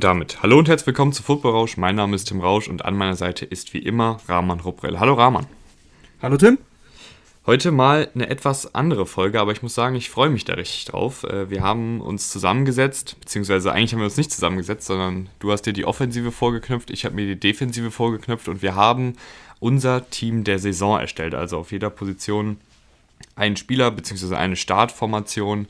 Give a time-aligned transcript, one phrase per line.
[0.00, 1.76] Und damit hallo und herzlich willkommen zu Football Rausch.
[1.76, 4.98] Mein Name ist Tim Rausch und an meiner Seite ist wie immer Rahman Ruprell.
[4.98, 5.44] Hallo Rahman.
[6.22, 6.56] Hallo Tim.
[7.44, 10.86] Heute mal eine etwas andere Folge, aber ich muss sagen, ich freue mich da richtig
[10.86, 11.24] drauf.
[11.24, 15.66] Äh, wir haben uns zusammengesetzt, beziehungsweise eigentlich haben wir uns nicht zusammengesetzt, sondern du hast
[15.66, 19.18] dir die Offensive vorgeknüpft, ich habe mir die Defensive vorgeknüpft und wir haben
[19.58, 21.34] unser Team der Saison erstellt.
[21.34, 22.56] Also auf jeder Position
[23.36, 25.68] einen Spieler, beziehungsweise eine Startformation.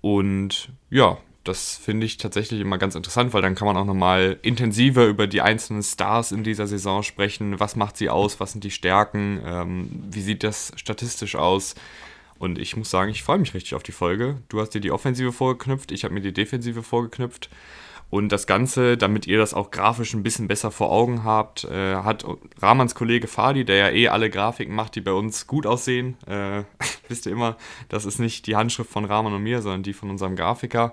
[0.00, 4.38] Und ja, das finde ich tatsächlich immer ganz interessant, weil dann kann man auch nochmal
[4.42, 7.58] intensiver über die einzelnen Stars in dieser Saison sprechen.
[7.58, 8.38] Was macht sie aus?
[8.40, 9.40] Was sind die Stärken?
[9.44, 11.74] Ähm, wie sieht das statistisch aus?
[12.38, 14.38] Und ich muss sagen, ich freue mich richtig auf die Folge.
[14.48, 17.48] Du hast dir die Offensive vorgeknüpft, ich habe mir die Defensive vorgeknüpft.
[18.10, 21.94] Und das Ganze, damit ihr das auch grafisch ein bisschen besser vor Augen habt, äh,
[21.94, 22.26] hat
[22.60, 26.18] Rahmans Kollege Fadi, der ja eh alle Grafiken macht, die bei uns gut aussehen.
[26.26, 26.64] Äh,
[27.08, 27.56] wisst ihr immer,
[27.88, 30.92] das ist nicht die Handschrift von Rahman und mir, sondern die von unserem Grafiker.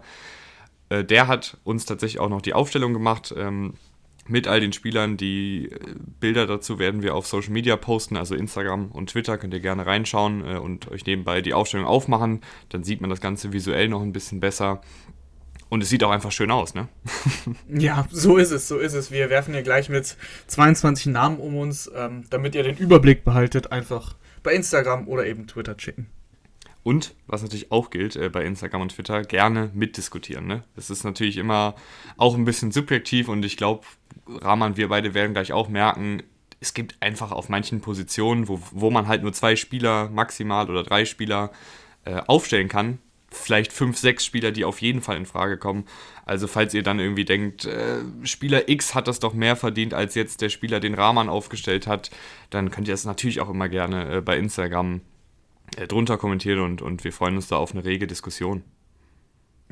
[0.90, 3.34] Äh, der hat uns tatsächlich auch noch die Aufstellung gemacht.
[3.38, 3.76] Ähm,
[4.30, 5.18] mit all den Spielern.
[5.18, 5.78] Die äh,
[6.20, 9.38] Bilder dazu werden wir auf Social Media posten, also Instagram und Twitter.
[9.38, 12.42] Könnt ihr gerne reinschauen äh, und euch nebenbei die Aufstellung aufmachen.
[12.70, 14.82] Dann sieht man das Ganze visuell noch ein bisschen besser.
[15.70, 16.88] Und es sieht auch einfach schön aus, ne?
[17.68, 19.12] ja, so ist es, so ist es.
[19.12, 23.72] Wir werfen hier gleich mit 22 Namen um uns, ähm, damit ihr den Überblick behaltet,
[23.72, 26.08] einfach bei Instagram oder eben Twitter schicken.
[26.84, 30.48] Und was natürlich auch gilt äh, bei Instagram und Twitter, gerne mitdiskutieren.
[30.48, 30.64] Ne?
[30.76, 31.76] Das ist natürlich immer
[32.18, 33.86] auch ein bisschen subjektiv und ich glaube,
[34.28, 36.24] Rahman, wir beide werden gleich auch merken,
[36.62, 40.84] es gibt einfach auf manchen Positionen, wo, wo man halt nur zwei Spieler maximal oder
[40.84, 41.52] drei Spieler
[42.06, 43.00] äh, aufstellen kann,
[43.32, 45.86] vielleicht fünf, sechs Spieler, die auf jeden Fall in Frage kommen.
[46.26, 50.16] Also falls ihr dann irgendwie denkt, äh, Spieler X hat das doch mehr verdient als
[50.16, 52.12] jetzt der Spieler, den Rahman aufgestellt hat,
[52.50, 55.02] dann könnt ihr das natürlich auch immer gerne äh, bei Instagram
[55.88, 58.64] drunter kommentieren und, und wir freuen uns da auf eine rege Diskussion.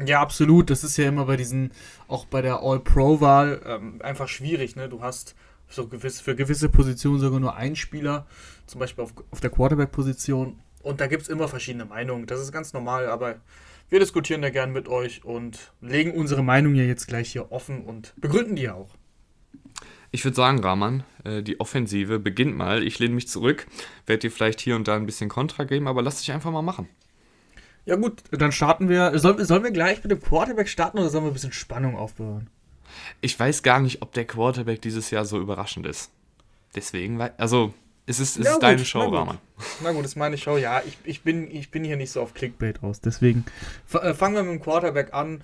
[0.05, 0.69] Ja, absolut.
[0.69, 1.71] Das ist ja immer bei diesen,
[2.07, 4.75] auch bei der All-Pro-Wahl ähm, einfach schwierig.
[4.75, 4.89] Ne?
[4.89, 5.35] Du hast
[5.67, 8.27] so gewiss, für gewisse Positionen sogar nur einen Spieler,
[8.67, 10.59] zum Beispiel auf, auf der Quarterback-Position.
[10.83, 12.27] Und da gibt es immer verschiedene Meinungen.
[12.27, 13.37] Das ist ganz normal, aber
[13.89, 17.83] wir diskutieren da gern mit euch und legen unsere Meinung ja jetzt gleich hier offen
[17.83, 18.89] und begründen die ja auch.
[20.11, 22.83] Ich würde sagen, Rahman, äh, die Offensive beginnt mal.
[22.83, 23.67] Ich lehne mich zurück,
[24.05, 26.61] werde dir vielleicht hier und da ein bisschen Kontra geben, aber lass dich einfach mal
[26.61, 26.87] machen.
[27.85, 29.17] Ja gut, dann starten wir.
[29.17, 32.49] Sollen, sollen wir gleich mit dem Quarterback starten oder sollen wir ein bisschen Spannung aufbauen?
[33.21, 36.11] Ich weiß gar nicht, ob der Quarterback dieses Jahr so überraschend ist.
[36.75, 37.73] Deswegen, also
[38.05, 39.37] es ist, es ja, ist gut, deine Show, na Rahman.
[39.83, 40.57] Na gut, es ist meine Show.
[40.57, 43.01] Ja, ich, ich, bin, ich bin hier nicht so auf Clickbait aus.
[43.01, 43.45] Deswegen
[43.93, 45.41] äh, fangen wir mit dem Quarterback an.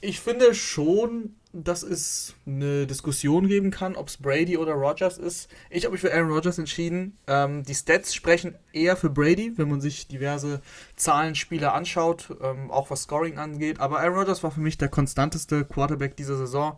[0.00, 5.48] Ich finde schon, dass es eine Diskussion geben kann, ob es Brady oder Rogers ist.
[5.70, 7.16] Ich habe mich für Aaron Rodgers entschieden.
[7.28, 10.60] Ähm, die Stats sprechen eher für Brady, wenn man sich diverse
[10.96, 13.78] Zahlenspiele anschaut, ähm, auch was Scoring angeht.
[13.78, 16.76] Aber Aaron Rodgers war für mich der konstanteste Quarterback dieser Saison.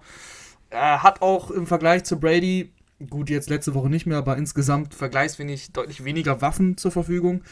[0.68, 2.70] Er hat auch im Vergleich zu Brady,
[3.08, 7.42] gut, jetzt letzte Woche nicht mehr, aber insgesamt vergleichsweise deutlich weniger Waffen zur Verfügung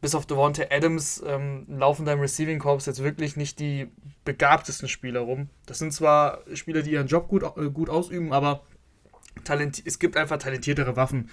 [0.00, 3.88] bis auf Devontae Adams ähm, laufen da im Receiving Corps jetzt wirklich nicht die
[4.24, 5.48] begabtesten Spieler rum.
[5.66, 8.62] Das sind zwar Spieler, die ihren Job gut, äh, gut ausüben, aber
[9.84, 11.30] es gibt einfach talentiertere Waffen,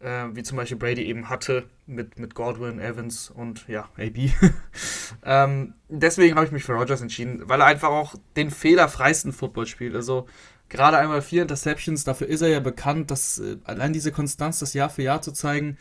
[0.00, 4.30] äh, wie zum Beispiel Brady eben hatte mit, mit Godwin, Evans und ja, AB.
[5.24, 9.66] ähm, deswegen habe ich mich für Rogers entschieden, weil er einfach auch den fehlerfreisten Football
[9.66, 9.94] spielt.
[9.94, 10.26] Also
[10.68, 14.74] gerade einmal vier Interceptions, dafür ist er ja bekannt, dass äh, allein diese Konstanz, das
[14.74, 15.78] Jahr für Jahr zu zeigen,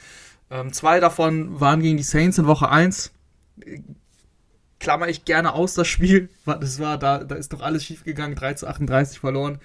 [0.50, 3.12] ähm, zwei davon waren gegen die Saints in Woche 1.
[4.80, 6.30] Klammer ich gerne aus das Spiel.
[6.46, 9.60] Das war, da, da ist doch alles schief gegangen, 3 zu 38 verloren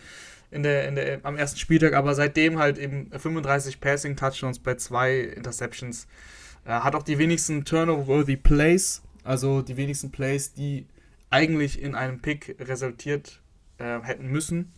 [0.53, 4.75] in der, in der, am ersten Spieltag, aber seitdem halt eben 35 Passing Touchdowns bei
[4.75, 6.07] zwei Interceptions.
[6.65, 10.87] Äh, hat auch die wenigsten Turnover-worthy Plays, also die wenigsten Plays, die
[11.31, 13.41] eigentlich in einem Pick resultiert
[13.79, 14.73] äh, hätten müssen.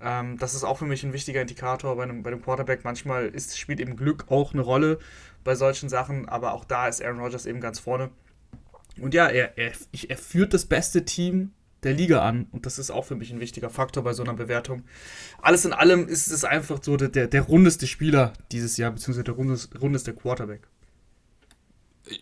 [0.00, 2.84] Ähm, das ist auch für mich ein wichtiger Indikator bei einem, bei einem Quarterback.
[2.84, 4.98] Manchmal ist, spielt eben Glück auch eine Rolle
[5.44, 8.10] bei solchen Sachen, aber auch da ist Aaron Rodgers eben ganz vorne.
[9.00, 9.72] Und ja, er, er,
[10.08, 11.52] er führt das beste Team
[11.82, 14.34] der Liga an und das ist auch für mich ein wichtiger Faktor bei so einer
[14.34, 14.82] Bewertung.
[15.40, 19.34] Alles in allem ist es einfach so der, der, rundeste Spieler dieses Jahr, beziehungsweise der
[19.34, 20.62] rundeste, rundeste Quarterback.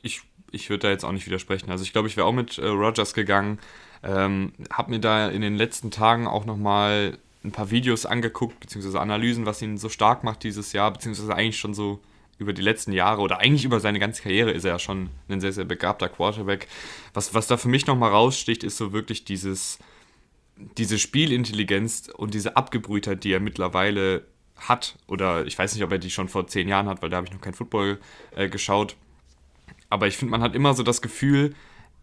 [0.02, 1.70] Ich, ich würde da jetzt auch nicht widersprechen.
[1.70, 3.58] Also ich glaube, ich wäre auch mit äh, Rodgers gegangen.
[4.02, 9.00] Ähm, habe mir da in den letzten Tagen auch nochmal ein paar Videos angeguckt, beziehungsweise
[9.00, 12.00] Analysen, was ihn so stark macht dieses Jahr, beziehungsweise eigentlich schon so
[12.38, 15.41] über die letzten Jahre oder eigentlich über seine ganze Karriere ist er ja schon ein
[15.41, 16.69] sehr, sehr begabter Quarterback.
[17.15, 19.79] Was, was da für mich nochmal raussticht, ist so wirklich dieses,
[20.56, 24.97] diese Spielintelligenz und diese Abgebrühtheit, die er mittlerweile hat.
[25.06, 27.27] Oder ich weiß nicht, ob er die schon vor zehn Jahren hat, weil da habe
[27.27, 27.99] ich noch kein Football
[28.35, 28.97] äh, geschaut.
[29.88, 31.55] Aber ich finde, man hat immer so das Gefühl,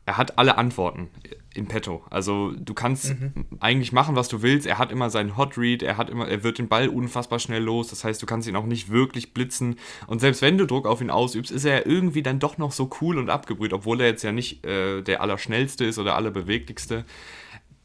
[0.05, 1.09] er hat alle Antworten
[1.53, 2.03] in petto.
[2.09, 3.45] Also du kannst mhm.
[3.59, 4.65] eigentlich machen, was du willst.
[4.65, 7.63] Er hat immer seinen Hot Read, er hat immer, er wird den Ball unfassbar schnell
[7.63, 7.89] los.
[7.89, 9.75] Das heißt, du kannst ihn auch nicht wirklich blitzen.
[10.07, 12.89] Und selbst wenn du Druck auf ihn ausübst, ist er irgendwie dann doch noch so
[13.01, 17.05] cool und abgebrüht, obwohl er jetzt ja nicht äh, der Allerschnellste ist oder Allerbeweglichste,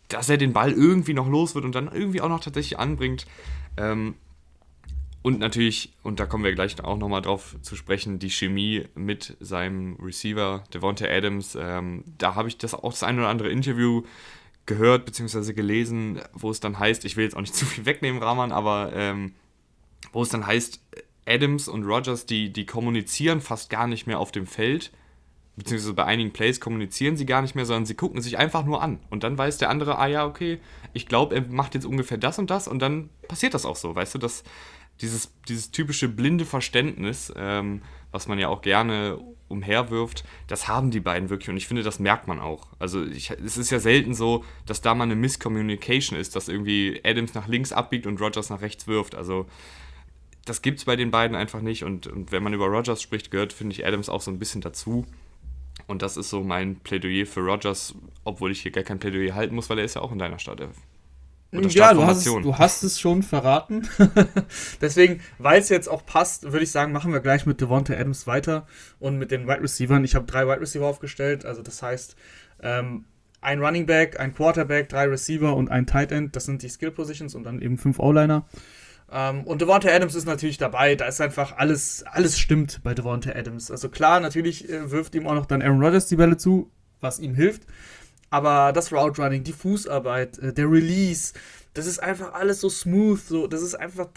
[0.09, 3.27] dass er den Ball irgendwie noch los wird und dann irgendwie auch noch tatsächlich anbringt.
[3.77, 4.15] Ähm,
[5.29, 9.37] und natürlich, und da kommen wir gleich auch nochmal drauf zu sprechen, die Chemie mit
[9.41, 11.55] seinem Receiver, Devonta Adams.
[11.55, 14.05] Ähm, da habe ich das auch das ein oder andere Interview
[14.65, 15.53] gehört bzw.
[15.53, 18.91] gelesen, wo es dann heißt, ich will jetzt auch nicht zu viel wegnehmen, Rahman, aber
[18.95, 19.35] ähm,
[20.13, 20.81] wo es dann heißt,
[21.27, 24.93] Adams und Rogers, die, die kommunizieren fast gar nicht mehr auf dem Feld,
[25.57, 28.81] beziehungsweise bei einigen Plays kommunizieren sie gar nicht mehr, sondern sie gucken sich einfach nur
[28.81, 28.99] an.
[29.11, 30.59] Und dann weiß der andere, ah ja, okay,
[30.95, 33.95] ich glaube, er macht jetzt ungefähr das und das und dann passiert das auch so,
[33.95, 34.43] weißt du, das
[35.01, 39.19] dieses, dieses typische blinde Verständnis, ähm, was man ja auch gerne
[39.49, 42.69] umherwirft, das haben die beiden wirklich und ich finde, das merkt man auch.
[42.79, 47.01] Also ich, es ist ja selten so, dass da mal eine Misscommunication ist, dass irgendwie
[47.05, 49.15] Adams nach links abbiegt und Rogers nach rechts wirft.
[49.15, 49.47] Also
[50.45, 53.31] das gibt es bei den beiden einfach nicht und, und wenn man über Rogers spricht,
[53.31, 55.07] gehört, finde ich, Adams auch so ein bisschen dazu.
[55.87, 59.55] Und das ist so mein Plädoyer für Rogers, obwohl ich hier gar kein Plädoyer halten
[59.55, 60.77] muss, weil er ist ja auch in deiner Startelf.
[61.51, 63.89] Ja, du hast, es, du hast es schon verraten.
[64.83, 68.27] Deswegen, weil es jetzt auch passt, würde ich sagen, machen wir gleich mit Devonta Adams
[68.27, 68.67] weiter
[68.99, 70.01] und mit den Wide Receivers.
[70.05, 72.17] Ich habe drei Wide Receiver aufgestellt, also das heißt,
[72.63, 73.07] ähm,
[73.41, 76.91] ein Running Back, ein Quarterback, drei Receiver und ein Tight End, das sind die Skill
[76.91, 78.47] Positions und dann eben fünf O-Liner.
[79.11, 83.31] Ähm, und Devonta Adams ist natürlich dabei, da ist einfach alles, alles stimmt bei Devonta
[83.31, 83.71] Adams.
[83.71, 87.19] Also klar, natürlich äh, wirft ihm auch noch dann Aaron Rodgers die Bälle zu, was
[87.19, 87.63] ihm hilft.
[88.31, 91.33] Aber das Route Running, die Fußarbeit, äh, der Release,
[91.75, 94.09] das ist einfach alles so smooth, so, das ist einfach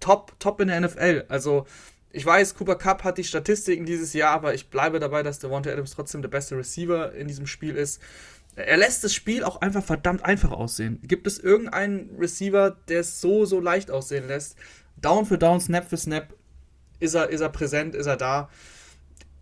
[0.00, 1.24] top, top in der NFL.
[1.28, 1.66] Also,
[2.10, 5.70] ich weiß, Cooper Cup hat die Statistiken dieses Jahr, aber ich bleibe dabei, dass Devonta
[5.70, 8.00] Adams trotzdem der beste Receiver in diesem Spiel ist.
[8.54, 11.00] Er lässt das Spiel auch einfach verdammt einfach aussehen.
[11.02, 14.56] Gibt es irgendeinen Receiver, der es so, so leicht aussehen lässt?
[14.96, 16.32] Down für Down, Snap für Snap,
[17.00, 18.48] ist er, ist er präsent, ist er da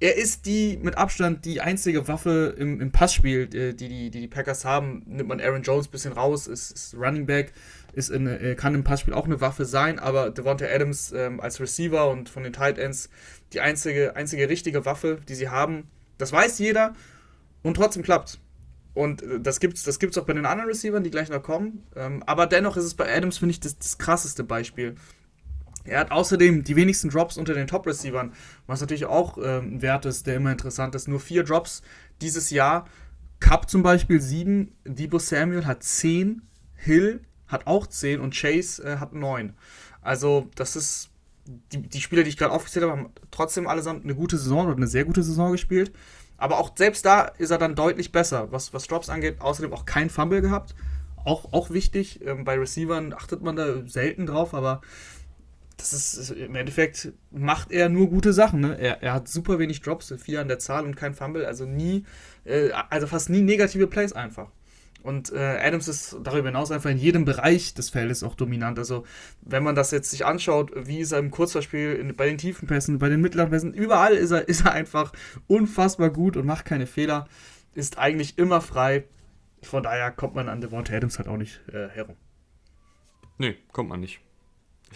[0.02, 4.20] er ist die mit Abstand die einzige Waffe im, im Passspiel, äh, die, die, die
[4.22, 5.04] die Packers haben.
[5.06, 7.52] Nimmt man Aaron Jones ein bisschen raus, ist, ist Running Back,
[7.92, 11.60] ist in, äh, kann im Passspiel auch eine Waffe sein, aber Devonta Adams ähm, als
[11.60, 13.10] Receiver und von den Tight Ends
[13.52, 15.88] die einzige, einzige richtige Waffe, die sie haben.
[16.18, 16.94] Das weiß jeder
[17.62, 18.40] und trotzdem klappt.
[18.94, 21.44] Und äh, das gibt es das gibt's auch bei den anderen Receivern, die gleich noch
[21.44, 21.86] kommen.
[21.94, 24.96] Ähm, aber dennoch ist es bei Adams, finde ich, das, das krasseste Beispiel.
[25.84, 28.32] Er hat außerdem die wenigsten Drops unter den Top-Receivern,
[28.66, 31.08] was natürlich auch äh, ein Wert ist, der immer interessant ist.
[31.08, 31.82] Nur vier Drops
[32.20, 32.86] dieses Jahr.
[33.40, 36.42] Cup zum Beispiel sieben, Debo Samuel hat zehn,
[36.76, 39.54] Hill hat auch zehn und Chase äh, hat neun.
[40.00, 41.08] Also, das ist.
[41.44, 44.76] Die, die Spieler, die ich gerade aufgezählt habe, haben trotzdem allesamt eine gute Saison oder
[44.76, 45.90] eine sehr gute Saison gespielt.
[46.36, 49.40] Aber auch selbst da ist er dann deutlich besser, was, was Drops angeht.
[49.40, 50.76] Außerdem auch kein Fumble gehabt.
[51.24, 52.24] Auch, auch wichtig.
[52.24, 54.82] Ähm, bei Receivern achtet man da selten drauf, aber
[55.76, 58.60] das ist im Endeffekt macht er nur gute Sachen.
[58.60, 58.78] Ne?
[58.78, 62.04] Er, er hat super wenig Drops, vier an der Zahl und kein Fumble, also nie,
[62.44, 64.50] äh, also fast nie negative Plays einfach.
[65.02, 68.78] Und äh, Adams ist darüber hinaus einfach in jedem Bereich des Feldes auch dominant.
[68.78, 69.04] Also,
[69.40, 72.68] wenn man das jetzt sich anschaut, wie ist er im Kurzverspiel, in, bei den tiefen
[72.68, 75.12] Pässen, bei den mittleren Pässen, überall ist er, ist er einfach
[75.48, 77.26] unfassbar gut und macht keine Fehler.
[77.74, 79.04] Ist eigentlich immer frei.
[79.62, 82.16] Von daher kommt man an Devonta Adams halt auch nicht äh, herum.
[83.38, 84.20] Nee, kommt man nicht.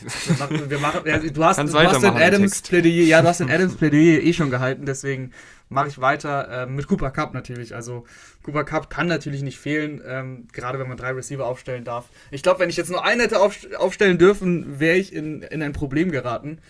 [0.02, 3.40] Wir machen, wir machen, ja, du hast, du hast den Adams Plädoyer, ja, du hast
[3.40, 5.32] den Adams Plädoyer eh schon gehalten, deswegen
[5.68, 7.74] mache ich weiter äh, mit Cooper Cup natürlich.
[7.74, 8.04] Also
[8.42, 12.08] Cooper Cup kann natürlich nicht fehlen, ähm, gerade wenn man drei Receiver aufstellen darf.
[12.30, 15.62] Ich glaube, wenn ich jetzt nur einen hätte auf, aufstellen dürfen, wäre ich in, in
[15.62, 16.60] ein Problem geraten.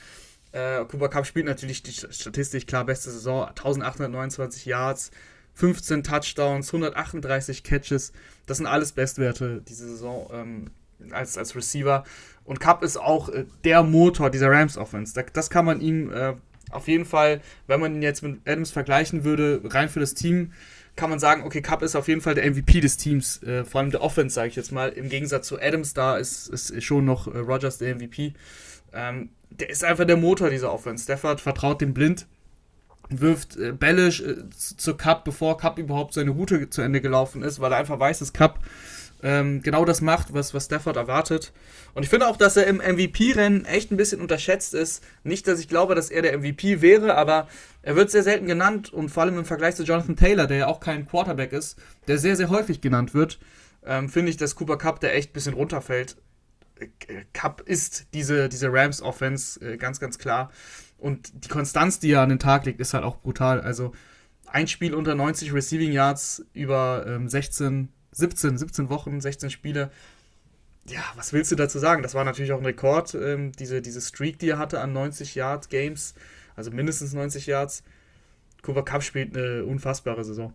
[0.53, 5.11] Äh, Cooper Cup spielt natürlich die Statistik, klar, beste Saison, 1829 Yards,
[5.55, 8.13] 15 Touchdowns, 138 Catches.
[8.47, 10.71] Das sind alles Bestwerte diese Saison ähm,
[11.11, 12.05] als, als Receiver.
[12.45, 15.15] Und Cup ist auch äh, der Motor dieser Rams-Offense.
[15.15, 16.35] Da, das kann man ihm äh,
[16.71, 20.53] auf jeden Fall, wenn man ihn jetzt mit Adams vergleichen würde, rein für das Team,
[20.97, 23.81] kann man sagen, okay, Cup ist auf jeden Fall der MVP des Teams, äh, vor
[23.81, 24.89] allem der Offense, sage ich jetzt mal.
[24.89, 28.33] Im Gegensatz zu Adams, da ist, ist schon noch äh, Rogers der MVP.
[28.93, 31.05] Ähm, der ist einfach der Motor dieser Offense.
[31.05, 32.27] Stafford vertraut dem blind,
[33.11, 37.61] wirft äh, Bälle äh, zu Cup, bevor Cup überhaupt seine Route zu Ende gelaufen ist,
[37.61, 38.61] weil er einfach weiß, dass Cup
[39.23, 41.53] ähm, genau das macht, was, was Stafford erwartet.
[41.95, 45.03] Und ich finde auch, dass er im MVP-Rennen echt ein bisschen unterschätzt ist.
[45.25, 47.49] Nicht, dass ich glaube, dass er der MVP wäre, aber
[47.83, 50.67] er wird sehr selten genannt und vor allem im Vergleich zu Jonathan Taylor, der ja
[50.67, 53.39] auch kein Quarterback ist, der sehr, sehr häufig genannt wird,
[53.85, 56.17] ähm, finde ich, dass Cooper Cup der echt ein bisschen runterfällt.
[56.79, 56.87] Äh,
[57.33, 60.51] Cup ist diese, diese Rams-Offense, äh, ganz, ganz klar.
[60.99, 63.61] Und die Konstanz, die er an den Tag legt, ist halt auch brutal.
[63.61, 63.93] Also
[64.47, 69.91] ein Spiel unter 90 Receiving Yards über ähm, 16, 17, 17 Wochen, 16 Spiele.
[70.89, 72.03] Ja, was willst du dazu sagen?
[72.03, 75.35] Das war natürlich auch ein Rekord, ähm, diese, diese Streak, die er hatte an 90
[75.35, 76.15] Yard Games,
[76.55, 77.83] also mindestens 90 Yards.
[78.63, 80.53] Cooper Cup spielt eine unfassbare Saison.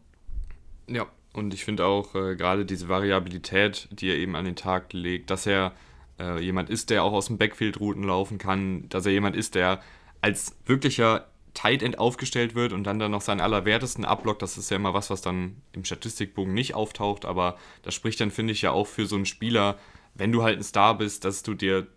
[0.88, 4.92] Ja, und ich finde auch äh, gerade diese Variabilität, die er eben an den Tag
[4.94, 5.74] legt, dass er
[6.20, 9.56] äh, jemand ist, der auch aus dem Backfield Routen laufen kann, dass er jemand ist,
[9.56, 9.82] der
[10.22, 14.72] als wirklicher Tight End aufgestellt wird und dann dann noch seinen allerwertesten ablockt, das ist
[14.72, 18.62] ja immer was, was dann im Statistikbogen nicht auftaucht, aber das spricht dann, finde ich,
[18.62, 19.78] ja auch für so einen Spieler,
[20.14, 21.88] wenn du halt ein Star bist, dass du dir,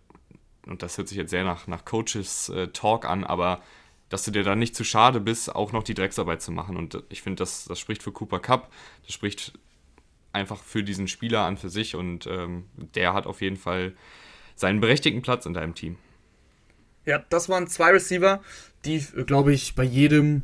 [0.65, 3.61] und das hört sich jetzt sehr nach, nach Coaches äh, Talk an, aber
[4.09, 6.77] dass du dir dann nicht zu schade bist, auch noch die Drecksarbeit zu machen.
[6.77, 8.71] Und ich finde, das, das spricht für Cooper Cup,
[9.03, 9.53] das spricht
[10.31, 13.93] einfach für diesen Spieler an für sich und ähm, der hat auf jeden Fall
[14.55, 15.97] seinen berechtigten Platz in deinem Team.
[17.05, 18.41] Ja, das waren zwei Receiver,
[18.85, 20.43] die, glaube ich, bei jedem,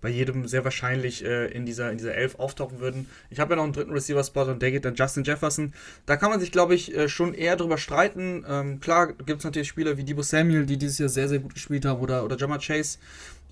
[0.00, 3.08] bei jedem sehr wahrscheinlich äh, in, dieser, in dieser Elf auftauchen würden.
[3.30, 5.72] Ich habe ja noch einen dritten Receiver-Spot und der geht dann Justin Jefferson.
[6.06, 8.44] Da kann man sich, glaube ich, äh, schon eher drüber streiten.
[8.48, 11.54] Ähm, klar gibt es natürlich Spieler wie Debo Samuel, die dieses Jahr sehr, sehr gut
[11.54, 12.98] gespielt haben, oder, oder Jamar Chase.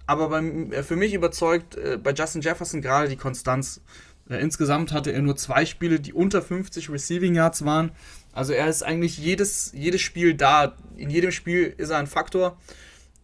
[0.06, 3.80] Aber beim, äh, für mich überzeugt äh, bei Justin Jefferson gerade die Konstanz.
[4.28, 7.92] Äh, insgesamt hatte er nur zwei Spiele, die unter 50 Receiving Yards waren.
[8.32, 10.76] Also er ist eigentlich jedes, jedes Spiel da.
[10.96, 12.56] In jedem Spiel ist er ein Faktor.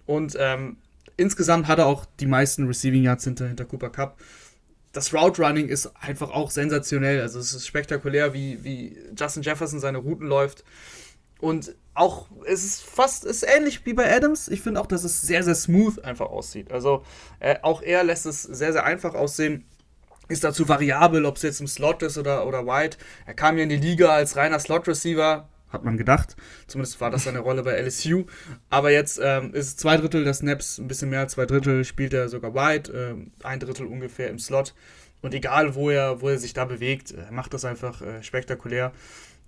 [0.07, 0.77] Und ähm,
[1.17, 4.21] insgesamt hat er auch die meisten Receiving Yards hinter, hinter Cooper Cup.
[4.93, 7.21] Das Route Running ist einfach auch sensationell.
[7.23, 10.65] Also es ist spektakulär, wie, wie Justin Jefferson seine Routen läuft.
[11.41, 14.49] Und auch, es ist fast, ist ähnlich wie bei Adams.
[14.49, 16.71] Ich finde auch, dass es sehr, sehr smooth einfach aussieht.
[16.71, 17.05] Also
[17.41, 19.65] äh, auch er lässt es sehr, sehr einfach aussehen.
[20.29, 22.97] Ist dazu variabel, ob es jetzt im Slot ist oder, oder wide.
[23.27, 26.37] Er kam ja in die Liga als reiner Slot-Receiver, hat man gedacht.
[26.67, 28.25] Zumindest war das seine Rolle bei LSU.
[28.71, 32.13] Aber jetzt ähm, ist zwei Drittel der Snaps, ein bisschen mehr als zwei Drittel, spielt
[32.13, 34.75] er sogar wide, ähm, ein Drittel ungefähr im Slot.
[35.23, 38.93] Und egal, wo er, wo er sich da bewegt, er macht das einfach äh, spektakulär.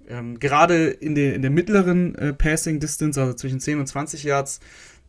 [0.09, 4.23] Ähm, gerade in, de, in der mittleren äh, Passing Distance, also zwischen 10 und 20
[4.23, 4.61] Yards,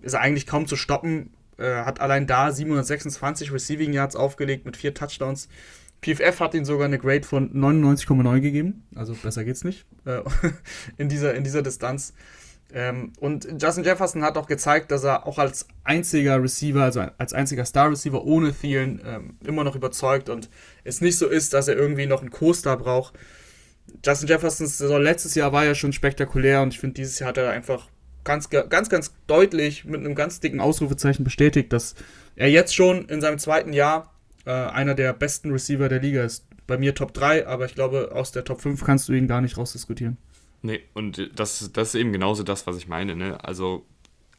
[0.02, 1.32] ist er eigentlich kaum zu stoppen.
[1.58, 5.48] Äh, hat allein da 726 Receiving Yards aufgelegt mit vier Touchdowns.
[6.06, 8.88] PFF hat ihm sogar eine Grade von 99,9 gegeben.
[8.96, 10.22] Also besser geht's nicht äh,
[10.98, 12.14] in, dieser, in dieser Distanz.
[12.74, 17.34] Ähm, und Justin Jefferson hat auch gezeigt, dass er auch als einziger Receiver, also als
[17.34, 20.50] einziger Star-Receiver ohne Thielen ähm, immer noch überzeugt und
[20.84, 23.14] es nicht so ist, dass er irgendwie noch einen Co-Star braucht.
[24.04, 27.38] Justin Jeffersons Saison letztes Jahr war ja schon spektakulär und ich finde, dieses Jahr hat
[27.38, 27.88] er einfach
[28.24, 31.94] ganz, ganz, ganz deutlich mit einem ganz dicken Ausrufezeichen bestätigt, dass
[32.36, 34.15] er jetzt schon in seinem zweiten Jahr
[34.46, 36.48] äh, einer der besten Receiver der Liga ist.
[36.68, 39.42] Bei mir Top 3, aber ich glaube, aus der Top 5 kannst du ihn gar
[39.42, 40.18] nicht rausdiskutieren.
[40.62, 43.16] Nee, und das, das ist eben genauso das, was ich meine.
[43.16, 43.44] Ne?
[43.44, 43.86] Also,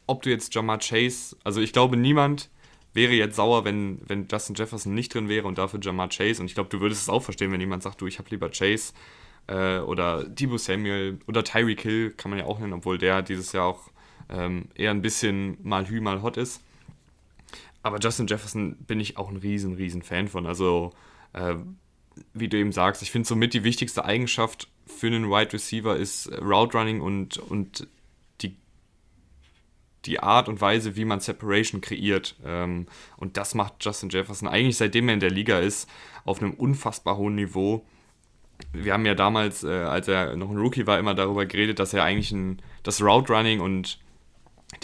[0.07, 2.49] ob du jetzt Jamar Chase, also ich glaube, niemand
[2.93, 6.41] wäre jetzt sauer, wenn, wenn Justin Jefferson nicht drin wäre und dafür Jamar Chase.
[6.41, 8.49] Und ich glaube, du würdest es auch verstehen, wenn jemand sagt, du, ich habe lieber
[8.49, 8.93] Chase
[9.47, 13.53] äh, oder Debo Samuel oder Tyreek Hill, kann man ja auch nennen, obwohl der dieses
[13.53, 13.89] Jahr auch
[14.29, 16.61] ähm, eher ein bisschen mal hü, mal hot ist.
[17.87, 20.45] Aber Justin Jefferson bin ich auch ein riesen, riesen Fan von.
[20.45, 20.91] Also,
[21.33, 21.55] äh,
[22.33, 26.29] wie du eben sagst, ich finde somit die wichtigste Eigenschaft für einen Wide Receiver ist
[26.41, 27.87] Route Running und, und
[28.41, 28.57] die,
[30.05, 32.35] die Art und Weise, wie man Separation kreiert.
[32.43, 35.89] Ähm, und das macht Justin Jefferson eigentlich seitdem er in der Liga ist,
[36.25, 37.85] auf einem unfassbar hohen Niveau.
[38.73, 41.93] Wir haben ja damals, äh, als er noch ein Rookie war, immer darüber geredet, dass
[41.93, 43.99] er eigentlich ein, das Route Running und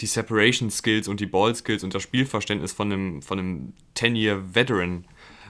[0.00, 4.54] die Separation Skills und die Ball Skills und das Spielverständnis von einem, von einem 10-Year
[4.54, 5.04] Veteran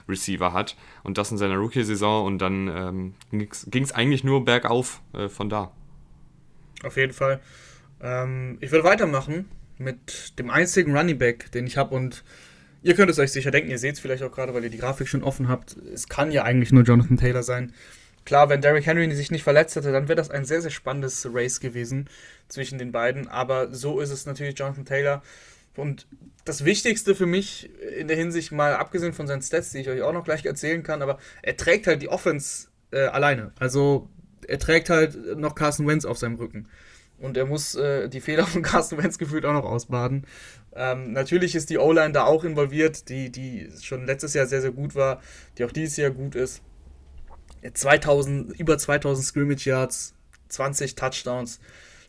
[0.07, 5.01] Receiver hat und das in seiner Rookie-Saison und dann ähm, ging es eigentlich nur bergauf
[5.13, 5.71] äh, von da.
[6.83, 7.39] Auf jeden Fall.
[8.01, 12.23] Ähm, ich würde weitermachen mit dem einzigen Running Back, den ich habe und
[12.83, 14.77] ihr könnt es euch sicher denken, ihr seht es vielleicht auch gerade, weil ihr die
[14.77, 15.75] Grafik schon offen habt.
[15.93, 17.73] Es kann ja eigentlich nur Jonathan Taylor sein.
[18.25, 21.27] Klar, wenn Derrick Henry sich nicht verletzt hätte, dann wäre das ein sehr, sehr spannendes
[21.31, 22.09] Race gewesen
[22.47, 23.27] zwischen den beiden.
[23.27, 25.21] Aber so ist es natürlich Jonathan Taylor.
[25.75, 26.07] Und
[26.43, 30.01] das Wichtigste für mich in der Hinsicht, mal abgesehen von seinen Stats, die ich euch
[30.01, 33.51] auch noch gleich erzählen kann, aber er trägt halt die Offense äh, alleine.
[33.59, 34.09] Also
[34.47, 36.67] er trägt halt noch Carson Wentz auf seinem Rücken.
[37.17, 40.25] Und er muss äh, die Fehler von Carson Wentz gefühlt auch noch ausbaden.
[40.75, 44.71] Ähm, natürlich ist die O-Line da auch involviert, die, die schon letztes Jahr sehr, sehr
[44.71, 45.21] gut war,
[45.57, 46.61] die auch dieses Jahr gut ist.
[47.73, 50.13] 2000, über 2000 Scrimmage Yards,
[50.49, 51.59] 20 Touchdowns.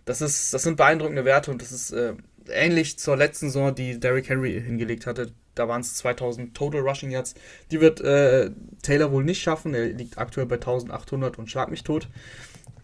[0.05, 2.15] Das, ist, das sind beeindruckende Werte und das ist äh,
[2.49, 5.33] ähnlich zur letzten Saison, die Derrick Henry hingelegt hatte.
[5.55, 7.35] Da waren es 2000 Total Rushing Yards.
[7.71, 8.51] Die wird äh,
[8.83, 9.75] Taylor wohl nicht schaffen.
[9.75, 12.09] Er liegt aktuell bei 1800 und schlag mich tot.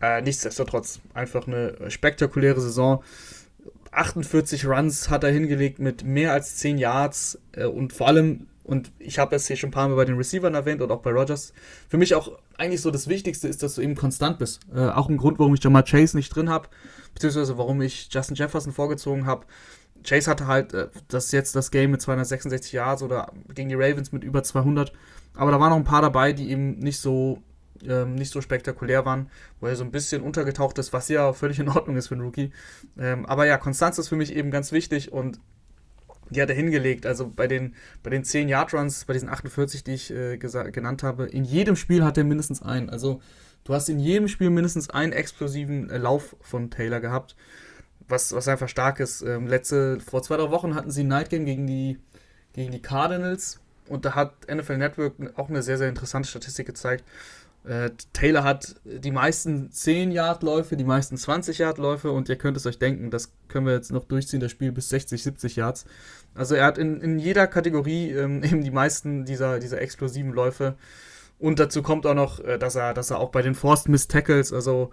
[0.01, 3.05] Äh, nichtsdestotrotz, einfach eine spektakuläre Saison.
[3.93, 8.93] 48 Runs hat er hingelegt mit mehr als 10 Yards äh, und vor allem Und
[8.99, 11.11] ich habe es hier schon ein paar Mal bei den Receivern erwähnt und auch bei
[11.11, 11.53] Rogers.
[11.89, 14.61] Für mich auch eigentlich so das Wichtigste ist, dass du eben konstant bist.
[14.75, 16.69] Äh, auch ein Grund, warum ich Jamal Chase nicht drin habe,
[17.15, 19.47] beziehungsweise warum ich Justin Jefferson vorgezogen habe.
[20.05, 24.13] Chase hatte halt äh, das jetzt das Game mit 266 Yards oder gegen die Ravens
[24.13, 24.93] mit über 200.
[25.35, 27.43] Aber da waren noch ein paar dabei, die eben nicht so
[27.89, 31.59] ähm, nicht so spektakulär waren, wo er so ein bisschen untergetaucht ist, was ja völlig
[31.59, 32.53] in Ordnung ist für einen Rookie.
[32.99, 35.41] Ähm, aber ja, Konstanz ist für mich eben ganz wichtig und
[36.33, 37.07] die hat er hingelegt.
[37.07, 41.03] Also bei den, bei den 10 Yard Runs, bei diesen 48, die ich äh, genannt
[41.03, 42.91] habe, in jedem Spiel hat er mindestens einen.
[42.91, 43.21] Also
[43.65, 47.37] du hast in jedem Spiel mindestens einen explosiven äh, Lauf von Taylor gehabt,
[48.09, 49.23] was, was einfach stark ist.
[49.23, 51.99] Ähm, letzte, vor zwei, drei Wochen hatten sie ein Night Game gegen die,
[52.53, 57.05] gegen die Cardinals und da hat NFL Network auch eine sehr, sehr interessante Statistik gezeigt.
[57.65, 63.11] Äh, Taylor hat die meisten 10-Yard-Läufe, die meisten 20-Yard-Läufe und ihr könnt es euch denken,
[63.11, 65.85] das können wir jetzt noch durchziehen, das Spiel bis 60, 70 Yards.
[66.35, 70.77] Also er hat in, in jeder Kategorie ähm, eben die meisten dieser, dieser explosiven Läufe.
[71.39, 74.09] Und dazu kommt auch noch, äh, dass er, dass er auch bei den Forced Miss
[74.09, 74.91] Tackles, also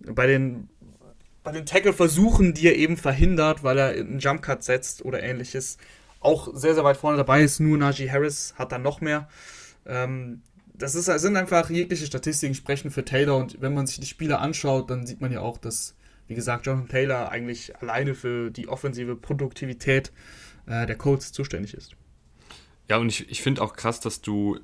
[0.00, 0.68] bei den,
[1.44, 5.78] bei den Tackle-Versuchen, die er eben verhindert, weil er einen Jump Cut setzt oder ähnliches,
[6.20, 7.60] auch sehr, sehr weit vorne dabei ist.
[7.60, 9.28] Nur Najee Harris hat dann noch mehr.
[9.86, 10.42] Ähm,
[10.78, 14.38] das ist, sind einfach jegliche Statistiken sprechen für Taylor und wenn man sich die Spiele
[14.38, 15.94] anschaut, dann sieht man ja auch, dass,
[16.28, 20.12] wie gesagt, Jonathan Taylor eigentlich alleine für die offensive Produktivität
[20.66, 21.96] äh, der Colts zuständig ist.
[22.88, 24.60] Ja, und ich, ich finde auch krass, dass du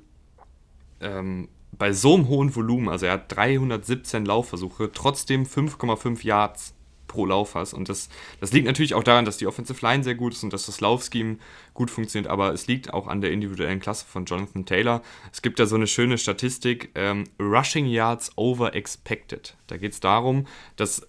[1.01, 6.74] ähm, bei so einem hohen Volumen, also er hat 317 Laufversuche, trotzdem 5,5 Yards
[7.15, 7.73] pro Lauf hast.
[7.73, 8.09] Und das,
[8.41, 10.81] das liegt natürlich auch daran, dass die Offensive Line sehr gut ist und dass das
[10.81, 11.37] Laufscheme
[11.73, 15.01] gut funktioniert, aber es liegt auch an der individuellen Klasse von Jonathan Taylor.
[15.31, 19.55] Es gibt da so eine schöne Statistik, ähm, Rushing Yards over expected.
[19.67, 20.45] Da geht es darum,
[20.75, 21.07] dass,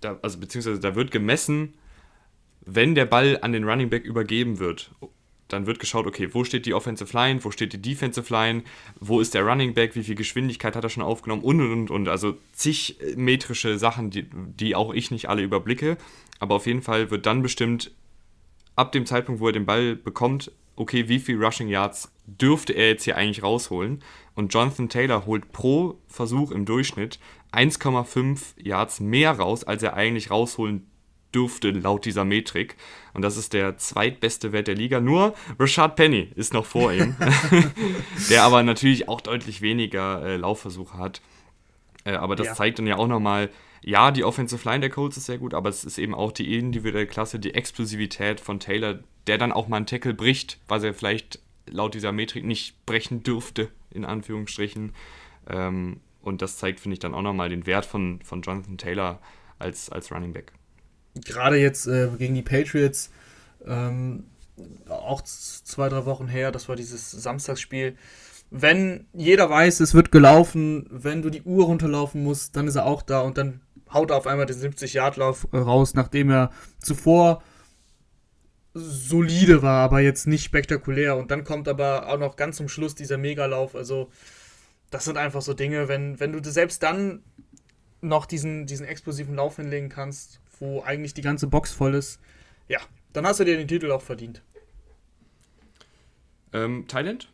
[0.00, 1.74] da, also beziehungsweise da wird gemessen,
[2.64, 4.92] wenn der Ball an den Running Back übergeben wird
[5.54, 8.62] dann wird geschaut, okay, wo steht die Offensive Line, wo steht die Defensive Line,
[9.00, 12.08] wo ist der Running Back, wie viel Geschwindigkeit hat er schon aufgenommen und und und.
[12.08, 15.96] Also zig metrische Sachen, die, die auch ich nicht alle überblicke.
[16.38, 17.92] Aber auf jeden Fall wird dann bestimmt,
[18.76, 22.88] ab dem Zeitpunkt, wo er den Ball bekommt, okay, wie viel Rushing Yards dürfte er
[22.88, 24.02] jetzt hier eigentlich rausholen?
[24.34, 27.18] Und Jonathan Taylor holt pro Versuch im Durchschnitt
[27.52, 30.86] 1,5 Yards mehr raus, als er eigentlich rausholen
[31.34, 32.76] dürfte laut dieser Metrik.
[33.12, 35.00] Und das ist der zweitbeste Wert der Liga.
[35.00, 37.16] Nur Rashad Penny ist noch vor ihm,
[38.30, 41.20] der aber natürlich auch deutlich weniger äh, Laufversuche hat.
[42.04, 42.54] Äh, aber das ja.
[42.54, 43.50] zeigt dann ja auch nochmal,
[43.82, 46.56] ja, die Offensive Line der Colts ist sehr gut, aber es ist eben auch die
[46.56, 50.94] individuelle Klasse, die Explosivität von Taylor, der dann auch mal einen Tackle bricht, was er
[50.94, 54.92] vielleicht laut dieser Metrik nicht brechen dürfte, in Anführungsstrichen.
[55.48, 59.20] Ähm, und das zeigt, finde ich, dann auch nochmal den Wert von, von Jonathan Taylor
[59.58, 60.52] als, als Running Back
[61.14, 63.10] gerade jetzt äh, gegen die Patriots,
[63.66, 64.24] ähm,
[64.88, 67.96] auch zwei, drei Wochen her, das war dieses Samstagsspiel.
[68.50, 72.86] Wenn jeder weiß, es wird gelaufen, wenn du die Uhr runterlaufen musst, dann ist er
[72.86, 73.60] auch da und dann
[73.92, 77.42] haut er auf einmal den 70-Yard-Lauf äh, raus, nachdem er zuvor
[78.74, 81.16] solide war, aber jetzt nicht spektakulär.
[81.16, 83.76] Und dann kommt aber auch noch ganz zum Schluss dieser Megalauf.
[83.76, 84.10] Also,
[84.90, 87.22] das sind einfach so Dinge, wenn, wenn du selbst dann
[88.00, 92.20] noch diesen, diesen explosiven Lauf hinlegen kannst, wo eigentlich die ganze Box voll ist,
[92.68, 92.80] ja,
[93.12, 94.42] dann hast du dir den Titel auch verdient.
[96.52, 97.28] Ähm, Tight End?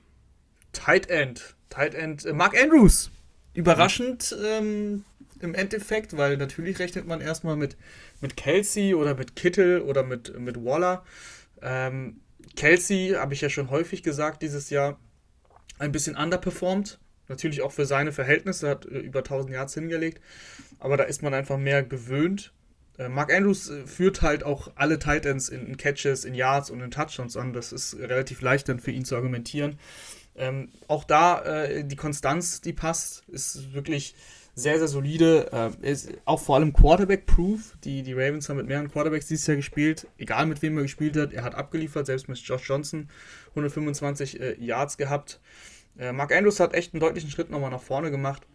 [0.72, 1.54] Tight End.
[1.68, 2.24] Tight End.
[2.24, 3.10] Äh, Mark Andrews.
[3.54, 5.04] Überraschend ähm,
[5.40, 7.76] im Endeffekt, weil natürlich rechnet man erstmal mit,
[8.20, 11.04] mit Kelsey oder mit Kittel oder mit, mit Waller.
[11.62, 12.20] Ähm,
[12.56, 14.98] Kelsey, habe ich ja schon häufig gesagt, dieses Jahr
[15.78, 16.98] ein bisschen underperformed.
[17.28, 20.20] Natürlich auch für seine Verhältnisse, hat äh, über 1000 Yards hingelegt.
[20.78, 22.52] Aber da ist man einfach mehr gewöhnt.
[23.00, 26.80] Äh, Mark Andrews äh, führt halt auch alle Titans in, in, Catches, in Yards und
[26.80, 27.52] in Touchdowns an.
[27.52, 29.78] Das ist relativ leicht dann für ihn zu argumentieren.
[30.36, 34.14] Ähm, auch da äh, die Konstanz, die passt, ist wirklich
[34.54, 35.72] sehr, sehr solide.
[35.82, 37.78] Äh, ist auch vor allem Quarterback-proof.
[37.84, 40.06] Die, die Ravens haben mit mehreren Quarterbacks dieses Jahr gespielt.
[40.18, 43.08] Egal mit wem er gespielt hat, er hat abgeliefert, selbst mit Josh Johnson
[43.50, 45.40] 125 äh, Yards gehabt.
[45.98, 48.46] Äh, Mark Andrews hat echt einen deutlichen Schritt nochmal nach vorne gemacht.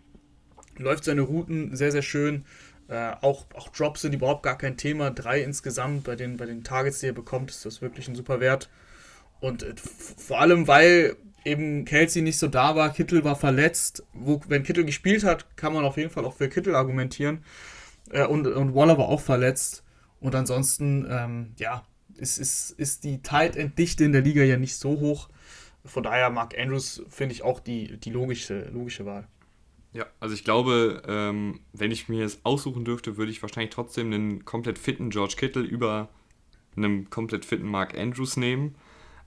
[0.78, 2.46] Läuft seine Routen sehr, sehr schön.
[2.88, 5.12] Äh, auch, auch Drops sind überhaupt gar kein Thema.
[5.12, 8.40] Drei insgesamt bei den, bei den Targets, die er bekommt, ist das wirklich ein super
[8.40, 8.70] Wert.
[9.40, 14.04] Und äh, vor allem, weil eben Kelsey nicht so da war, Kittel war verletzt.
[14.14, 17.44] Wo, wenn Kittel gespielt hat, kann man auf jeden Fall auch für Kittel argumentieren.
[18.12, 19.84] Äh, und, und Waller war auch verletzt.
[20.20, 21.84] Und ansonsten, ähm, ja,
[22.18, 25.30] ist, ist, ist die Tight End Dichte in der Liga ja nicht so hoch.
[25.84, 29.28] Von daher Mark Andrews finde ich auch die, die logische, logische Wahl.
[29.96, 34.12] Ja, also ich glaube, ähm, wenn ich mir es aussuchen dürfte, würde ich wahrscheinlich trotzdem
[34.12, 36.10] einen komplett fitten George Kittle über
[36.76, 38.76] einem komplett fitten Mark Andrews nehmen.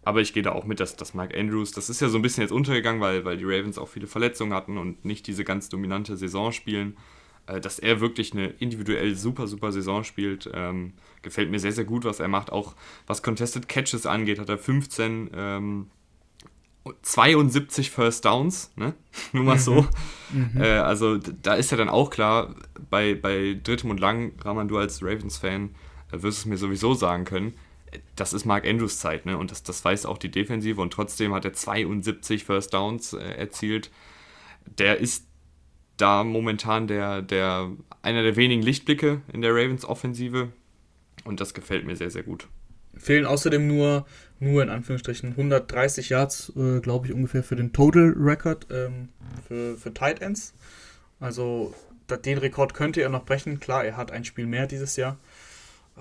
[0.02, 2.22] Aber ich gehe da auch mit, dass, dass Mark Andrews, das ist ja so ein
[2.22, 5.70] bisschen jetzt untergegangen, weil, weil die Ravens auch viele Verletzungen hatten und nicht diese ganz
[5.70, 6.98] dominante Saison spielen.
[7.46, 11.84] Äh, dass er wirklich eine individuell super, super Saison spielt, ähm, gefällt mir sehr, sehr
[11.84, 12.52] gut, was er macht.
[12.52, 12.74] Auch
[13.06, 15.86] was Contested Catches angeht, hat er 15, ähm,
[17.02, 18.94] 72 First Downs, ne?
[19.32, 19.86] Nur mal so.
[20.30, 20.50] Mhm.
[20.54, 20.60] mhm.
[20.60, 22.54] Äh, also da ist ja dann auch klar,
[22.90, 25.74] bei, bei Drittem und Lang, Raman, du als Ravens-Fan,
[26.10, 27.54] äh, wirst du es mir sowieso sagen können,
[28.16, 29.38] das ist Mark Andrews Zeit, ne?
[29.38, 33.18] Und das, das weiß auch die Defensive und trotzdem hat er 72 First Downs äh,
[33.18, 33.90] erzielt.
[34.78, 35.26] Der ist
[35.96, 37.70] da momentan der, der,
[38.02, 40.52] einer der wenigen Lichtblicke in der Ravens Offensive
[41.24, 42.48] und das gefällt mir sehr, sehr gut.
[42.98, 44.06] Fehlen außerdem nur,
[44.40, 49.08] nur in Anführungsstrichen 130 Yards, äh, glaube ich, ungefähr für den Total Record ähm,
[49.46, 50.54] für, für Tight Ends.
[51.20, 51.74] Also
[52.16, 53.60] den Rekord könnte er noch brechen.
[53.60, 55.18] Klar, er hat ein Spiel mehr dieses Jahr.
[55.96, 56.00] Äh,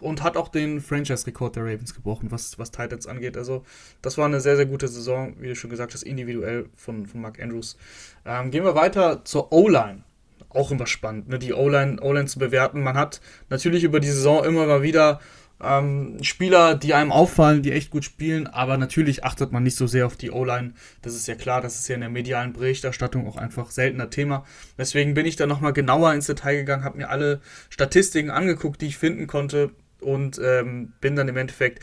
[0.00, 3.36] und hat auch den Franchise-Rekord der Ravens gebrochen, was, was Titans angeht.
[3.36, 3.64] Also,
[4.02, 7.22] das war eine sehr, sehr gute Saison, wie du schon gesagt hast, individuell von, von
[7.22, 7.78] Mark Andrews.
[8.26, 10.04] Ähm, gehen wir weiter zur O-Line.
[10.50, 11.38] Auch immer spannend, ne?
[11.38, 12.82] die O-Line zu bewerten.
[12.82, 15.20] Man hat natürlich über die Saison immer mal wieder
[15.66, 19.86] ähm, Spieler, die einem auffallen, die echt gut spielen, aber natürlich achtet man nicht so
[19.86, 20.74] sehr auf die O-Line.
[21.02, 24.44] Das ist ja klar, das ist ja in der medialen Berichterstattung auch einfach seltener Thema.
[24.78, 28.86] Deswegen bin ich da nochmal genauer ins Detail gegangen, habe mir alle Statistiken angeguckt, die
[28.86, 31.80] ich finden konnte und ähm, bin dann im Endeffekt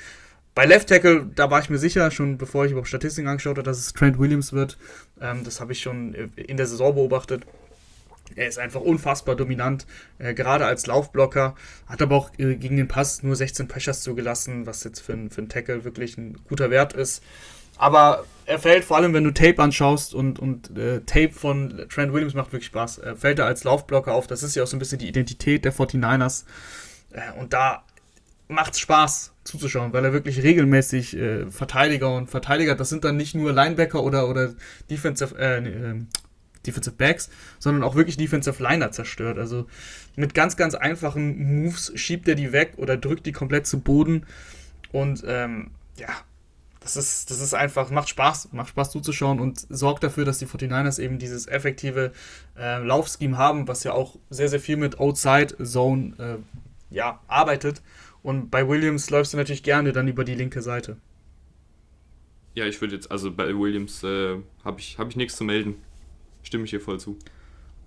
[0.53, 3.63] bei Left Tackle, da war ich mir sicher, schon bevor ich überhaupt Statistiken angeschaut habe,
[3.63, 4.77] dass es Trent Williams wird.
[5.21, 7.45] Ähm, das habe ich schon in der Saison beobachtet.
[8.35, 9.85] Er ist einfach unfassbar dominant,
[10.19, 11.55] äh, gerade als Laufblocker.
[11.87, 15.41] Hat aber auch äh, gegen den Pass nur 16 Pressures zugelassen, was jetzt für, für
[15.41, 17.23] einen Tackle wirklich ein guter Wert ist.
[17.77, 22.13] Aber er fällt vor allem, wenn du Tape anschaust und, und äh, Tape von Trent
[22.13, 22.99] Williams macht wirklich Spaß.
[22.99, 24.27] Er fällt er als Laufblocker auf.
[24.27, 26.43] Das ist ja auch so ein bisschen die Identität der 49ers.
[27.11, 27.83] Äh, und da
[28.51, 33.17] macht es Spaß zuzuschauen, weil er wirklich regelmäßig äh, Verteidiger und Verteidiger, das sind dann
[33.17, 34.53] nicht nur Linebacker oder, oder
[34.89, 35.95] Defensive, äh, äh,
[36.65, 39.37] Defensive Backs, sondern auch wirklich Defensive Liner zerstört.
[39.37, 39.67] Also
[40.15, 44.25] mit ganz, ganz einfachen Moves schiebt er die weg oder drückt die komplett zu Boden.
[44.91, 46.09] Und ähm, ja,
[46.81, 50.47] das ist, das ist einfach, macht Spaß, macht Spaß zuzuschauen und sorgt dafür, dass die
[50.47, 52.11] 49ers eben dieses effektive
[52.57, 57.83] äh, Laufscheme haben, was ja auch sehr, sehr viel mit Outside Zone äh, ja, arbeitet.
[58.23, 60.97] Und bei Williams läufst du natürlich gerne dann über die linke Seite.
[62.55, 65.75] Ja, ich würde jetzt, also bei Williams äh, habe ich, hab ich nichts zu melden.
[66.43, 67.17] Stimme ich hier voll zu.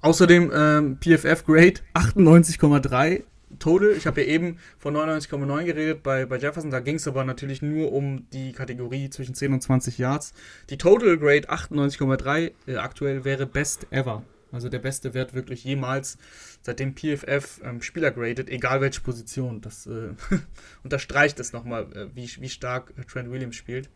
[0.00, 3.22] Außerdem ähm, PFF Grade 98,3
[3.58, 3.92] Total.
[3.92, 6.70] Ich habe ja eben von 99,9 geredet bei, bei Jefferson.
[6.70, 10.32] Da ging es aber natürlich nur um die Kategorie zwischen 10 und 20 Yards.
[10.70, 14.24] Die Total Grade 98,3 äh, aktuell wäre Best Ever.
[14.52, 16.16] Also der beste Wert wirklich jemals,
[16.62, 19.60] seitdem PFF ähm, Spieler gradet, egal welche Position.
[19.60, 20.10] Das äh,
[20.84, 23.90] unterstreicht es nochmal, äh, wie, wie stark äh, Trent Williams spielt.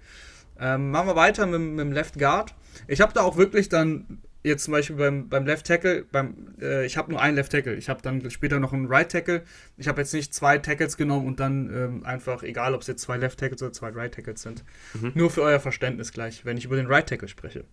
[0.59, 2.55] Ähm, machen wir weiter mit, mit dem Left Guard.
[2.89, 6.87] Ich habe da auch wirklich dann jetzt zum Beispiel beim, beim Left Tackle, beim, äh,
[6.87, 7.75] ich habe nur einen Left Tackle.
[7.75, 9.43] Ich habe dann später noch einen Right Tackle.
[9.77, 13.03] Ich habe jetzt nicht zwei Tackles genommen und dann ähm, einfach, egal ob es jetzt
[13.03, 14.65] zwei Left Tackles oder zwei Right Tackles sind.
[14.95, 15.13] Mhm.
[15.15, 17.65] Nur für euer Verständnis gleich, wenn ich über den Right Tackle spreche.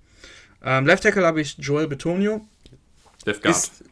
[0.63, 2.45] Ähm, Left Tackle habe ich Joel Betonio.
[3.25, 3.56] Left Guard.
[3.56, 3.84] Ist,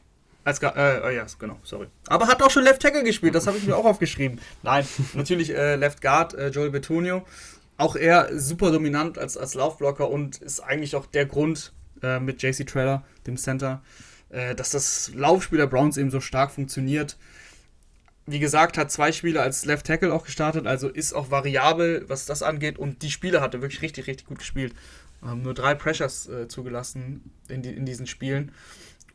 [0.43, 1.87] als Guard, äh, oh ja, genau, sorry.
[2.07, 4.39] Aber hat auch schon Left Tackle gespielt, das habe ich mir auch aufgeschrieben.
[4.63, 7.25] Nein, natürlich äh, Left Guard, äh, Joel Betonio.
[7.77, 12.41] Auch er super dominant als, als Laufblocker und ist eigentlich auch der Grund äh, mit
[12.41, 13.81] JC Treller, dem Center,
[14.29, 17.17] äh, dass das Laufspiel der Browns eben so stark funktioniert.
[18.25, 22.25] Wie gesagt, hat zwei Spiele als Left Tackle auch gestartet, also ist auch variabel, was
[22.25, 22.77] das angeht.
[22.77, 24.73] Und die Spiele hat er wirklich richtig, richtig gut gespielt.
[25.23, 28.51] Ähm, nur drei Pressures äh, zugelassen in, die, in diesen Spielen.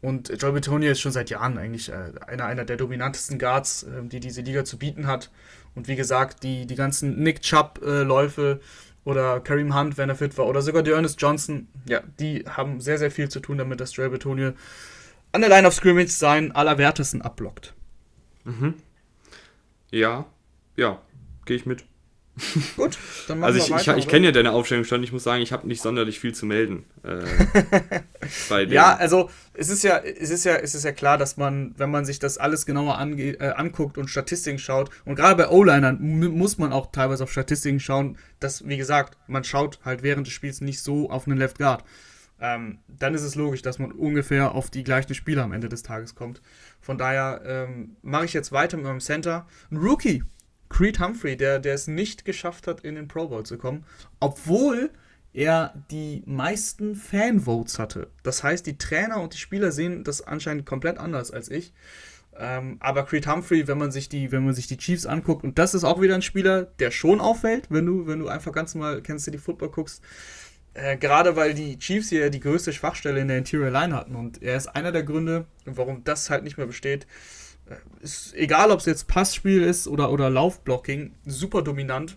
[0.00, 4.02] Und Joel Betonio ist schon seit Jahren eigentlich äh, einer, einer der dominantesten Guards, äh,
[4.04, 5.30] die diese Liga zu bieten hat.
[5.74, 8.64] Und wie gesagt, die, die ganzen Nick Chubb-Läufe äh,
[9.08, 12.82] oder Kareem Hunt, wenn er fit war, oder sogar die Ernest Johnson, ja, die haben
[12.82, 14.52] sehr, sehr viel zu tun, damit das Joel Betonio
[15.32, 17.72] an der Line of Scrimmage seinen Allerwertesten abblockt.
[18.44, 18.74] Mhm.
[19.90, 20.26] Ja,
[20.76, 21.00] ja,
[21.46, 21.86] gehe ich mit.
[22.76, 25.02] Gut, dann machen also ich, wir weiter, ich, ich kenne ja deine Aufstellung schon.
[25.02, 26.84] Ich muss sagen, ich habe nicht sonderlich viel zu melden.
[27.02, 31.74] Äh, ja, also es ist ja, es ist ja, es ist ja klar, dass man,
[31.76, 35.48] wenn man sich das alles genauer ange äh, anguckt und Statistiken schaut, und gerade bei
[35.48, 40.26] O-Linern muss man auch teilweise auf Statistiken schauen, dass, wie gesagt, man schaut halt während
[40.26, 41.84] des Spiels nicht so auf einen Left Guard.
[42.40, 45.82] Ähm, dann ist es logisch, dass man ungefähr auf die gleichen Spieler am Ende des
[45.82, 46.40] Tages kommt.
[46.80, 49.46] Von daher ähm, mache ich jetzt weiter mit meinem Center.
[49.70, 50.22] Ein Rookie,
[50.68, 53.84] Creed Humphrey, der, der es nicht geschafft hat, in den Pro Bowl zu kommen,
[54.20, 54.90] obwohl
[55.32, 58.08] er die meisten Fanvotes hatte.
[58.22, 61.72] Das heißt, die Trainer und die Spieler sehen das anscheinend komplett anders als ich.
[62.36, 65.58] Ähm, aber Creed Humphrey, wenn man sich die, wenn man sich die Chiefs anguckt, und
[65.58, 68.74] das ist auch wieder ein Spieler, der schon auffällt, wenn du, wenn du einfach ganz
[68.74, 70.02] mal kennst du die Football guckst.
[70.74, 74.14] Äh, gerade weil die Chiefs hier die größte Schwachstelle in der Interior Line hatten.
[74.14, 77.06] Und er ist einer der Gründe, warum das halt nicht mehr besteht.
[78.00, 82.16] Ist egal, ob es jetzt Passspiel ist oder, oder Laufblocking, super dominant.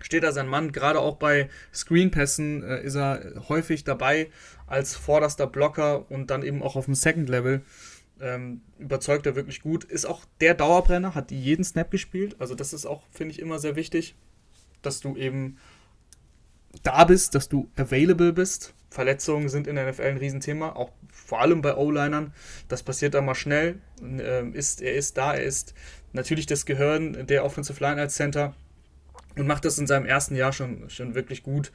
[0.00, 4.30] Steht da sein Mann, gerade auch bei Screenpässen äh, ist er häufig dabei
[4.66, 7.62] als vorderster Blocker und dann eben auch auf dem Second Level.
[8.20, 9.84] Ähm, überzeugt er wirklich gut.
[9.84, 12.36] Ist auch der Dauerbrenner, hat jeden Snap gespielt.
[12.38, 14.16] Also, das ist auch, finde ich, immer sehr wichtig,
[14.82, 15.58] dass du eben
[16.82, 18.74] da bist, dass du available bist.
[18.90, 20.92] Verletzungen sind in der NFL ein Riesenthema, auch
[21.26, 22.32] vor allem bei O-Linern.
[22.68, 23.80] Das passiert dann mal schnell.
[24.00, 25.74] Ähm, ist, er ist da, er ist
[26.12, 28.54] natürlich das Gehirn der Offensive Line als Center
[29.36, 31.72] und macht das in seinem ersten Jahr schon, schon wirklich gut.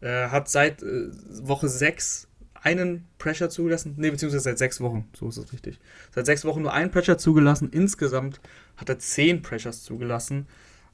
[0.00, 1.10] Äh, hat seit äh,
[1.42, 2.28] Woche 6
[2.64, 5.78] einen Pressure zugelassen, ne, beziehungsweise seit sechs Wochen, so ist es richtig.
[6.14, 7.68] Seit sechs Wochen nur einen Pressure zugelassen.
[7.70, 8.40] Insgesamt
[8.78, 10.46] hat er zehn Pressures zugelassen.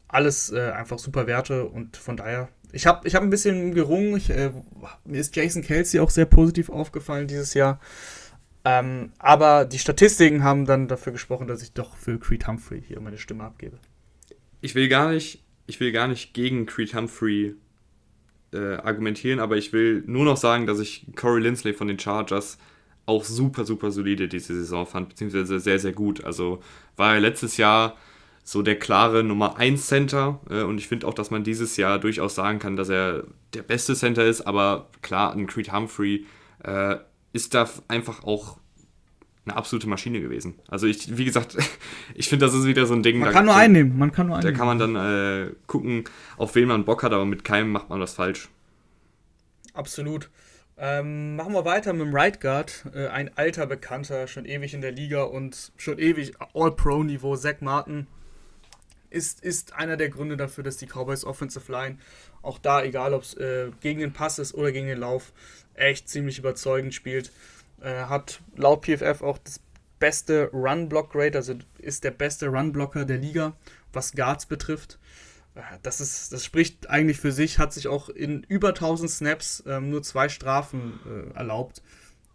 [0.08, 4.16] Alles äh, einfach super Werte und von daher, ich habe ich hab ein bisschen gerungen.
[4.16, 4.50] Ich, äh,
[5.04, 7.80] mir ist Jason Kelsey auch sehr positiv aufgefallen dieses Jahr.
[8.64, 13.00] Ähm, aber die Statistiken haben dann dafür gesprochen, dass ich doch für Creed Humphrey hier
[13.00, 13.78] meine Stimme abgebe.
[14.60, 17.54] Ich will gar nicht, ich will gar nicht gegen Creed Humphrey
[18.52, 22.58] äh, argumentieren, aber ich will nur noch sagen, dass ich Corey Lindsley von den Chargers
[23.06, 26.22] auch super, super solide diese Saison fand, beziehungsweise sehr, sehr gut.
[26.24, 26.60] Also
[26.96, 27.96] war er letztes Jahr
[28.50, 32.00] so der klare Nummer 1 Center äh, und ich finde auch, dass man dieses Jahr
[32.00, 33.22] durchaus sagen kann, dass er
[33.54, 36.26] der beste Center ist, aber klar, ein Creed Humphrey
[36.64, 36.96] äh,
[37.32, 38.58] ist da einfach auch
[39.44, 40.58] eine absolute Maschine gewesen.
[40.66, 41.56] Also ich, wie gesagt,
[42.16, 43.20] ich finde, das ist wieder so ein Ding.
[43.20, 44.52] Man kann nur einnehmen, man kann nur einnehmen.
[44.52, 46.02] Da kann man dann äh, gucken,
[46.36, 48.48] auf wen man Bock hat, aber mit keinem macht man das falsch.
[49.74, 50.28] Absolut.
[50.76, 52.84] Ähm, machen wir weiter mit dem Right Guard.
[52.96, 57.36] Äh, ein alter Bekannter, schon ewig in der Liga und schon ewig All-Pro-Niveau.
[57.36, 58.08] Zach Martin
[59.10, 61.98] ist, ist einer der Gründe dafür, dass die Cowboys Offensive Line
[62.42, 65.32] auch da, egal ob es äh, gegen den Pass ist oder gegen den Lauf,
[65.74, 67.32] echt ziemlich überzeugend spielt.
[67.80, 69.60] Äh, hat laut PFF auch das
[69.98, 73.56] beste Run-Block-Rate, also ist der beste Run-Blocker der Liga,
[73.92, 74.98] was Guards betrifft.
[75.54, 79.62] Äh, das, ist, das spricht eigentlich für sich, hat sich auch in über 1000 Snaps
[79.66, 81.82] ähm, nur zwei Strafen äh, erlaubt.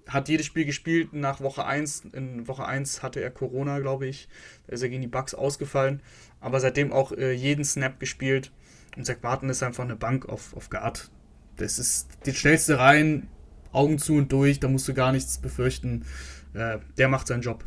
[0.08, 2.06] Hat jedes Spiel gespielt nach Woche 1.
[2.14, 4.28] In Woche 1 hatte er Corona, glaube ich.
[4.68, 6.02] Da ist er gegen die Bugs ausgefallen.
[6.40, 8.52] Aber seitdem auch äh, jeden Snap gespielt.
[8.96, 11.10] Und Zach Martin ist einfach eine Bank auf, auf Guard.
[11.58, 13.28] Das ist die schnellste rein,
[13.72, 16.06] Augen zu und durch, da musst du gar nichts befürchten.
[16.54, 17.66] Äh, der macht seinen Job.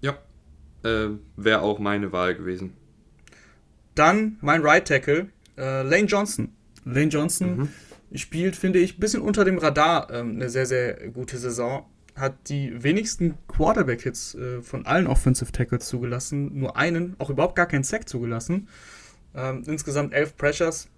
[0.00, 0.18] Ja,
[0.84, 2.74] äh, wäre auch meine Wahl gewesen.
[3.94, 6.52] Dann mein Right Tackle, äh, Lane Johnson.
[6.84, 7.68] Lane Johnson mhm.
[8.14, 11.86] Spielt, finde ich, ein bisschen unter dem Radar ähm, eine sehr, sehr gute Saison.
[12.16, 16.58] Hat die wenigsten Quarterback-Hits äh, von allen Offensive Tackles zugelassen.
[16.58, 18.68] Nur einen, auch überhaupt gar keinen Sack zugelassen.
[19.34, 20.88] Ähm, insgesamt elf Pressures.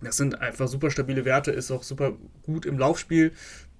[0.00, 3.32] Das sind einfach super stabile Werte, ist auch super gut im Laufspiel.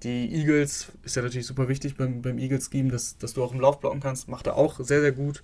[0.03, 3.59] Die Eagles ist ja natürlich super wichtig beim, beim Eagles-Scheme, dass, dass du auch im
[3.59, 4.29] Lauf blocken kannst.
[4.29, 5.43] Macht er auch sehr, sehr gut.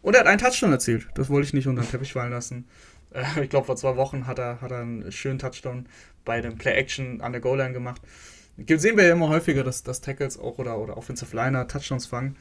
[0.00, 1.08] Und er hat einen Touchdown erzielt.
[1.14, 2.66] Das wollte ich nicht unter den Teppich fallen lassen.
[3.10, 5.86] Äh, ich glaube, vor zwei Wochen hat er, hat er einen schönen Touchdown
[6.24, 8.00] bei dem Play-Action an der Goal-Line gemacht.
[8.68, 12.36] Sehen wir ja immer häufiger, dass, dass Tackles auch oder, oder Offensive Liner Touchdowns fangen.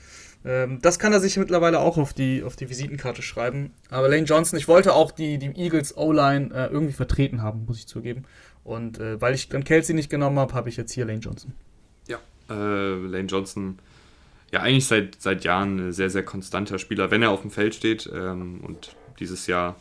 [0.45, 3.71] Ähm, das kann er sich mittlerweile auch auf die, auf die Visitenkarte schreiben.
[3.89, 7.79] Aber Lane Johnson, ich wollte auch die, die Eagles O-Line äh, irgendwie vertreten haben, muss
[7.79, 8.25] ich zugeben.
[8.63, 11.53] Und äh, weil ich dann Kelsey nicht genommen habe, habe ich jetzt hier Lane Johnson.
[12.07, 12.19] Ja,
[12.49, 13.79] äh, Lane Johnson,
[14.51, 17.73] ja, eigentlich seit, seit Jahren ein sehr, sehr konstanter Spieler, wenn er auf dem Feld
[17.73, 18.09] steht.
[18.13, 19.75] Ähm, und dieses Jahr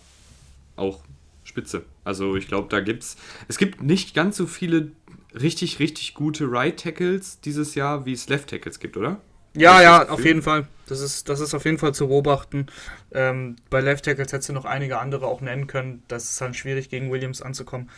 [0.77, 1.01] auch
[1.45, 1.85] spitze.
[2.05, 3.17] Also ich glaube, da gibt's.
[3.49, 4.93] Es gibt nicht ganz so viele
[5.35, 9.21] richtig, richtig gute Right Tackles dieses Jahr, wie es Left Tackles gibt, oder?
[9.55, 10.67] Ja, ja, auf jeden Fall.
[10.87, 12.67] Das ist, das ist auf jeden Fall zu beobachten.
[13.13, 16.03] Ähm, bei Left Tackles hättest du noch einige andere auch nennen können.
[16.09, 17.91] Das ist halt schwierig, gegen Williams anzukommen.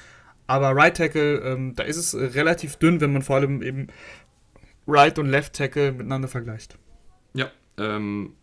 [0.46, 3.86] Aber Right Tackle, ähm, da ist es relativ dünn, wenn man vor allem eben
[4.86, 6.76] Right und Left Tackle miteinander vergleicht.
[7.34, 8.34] Ja, ähm,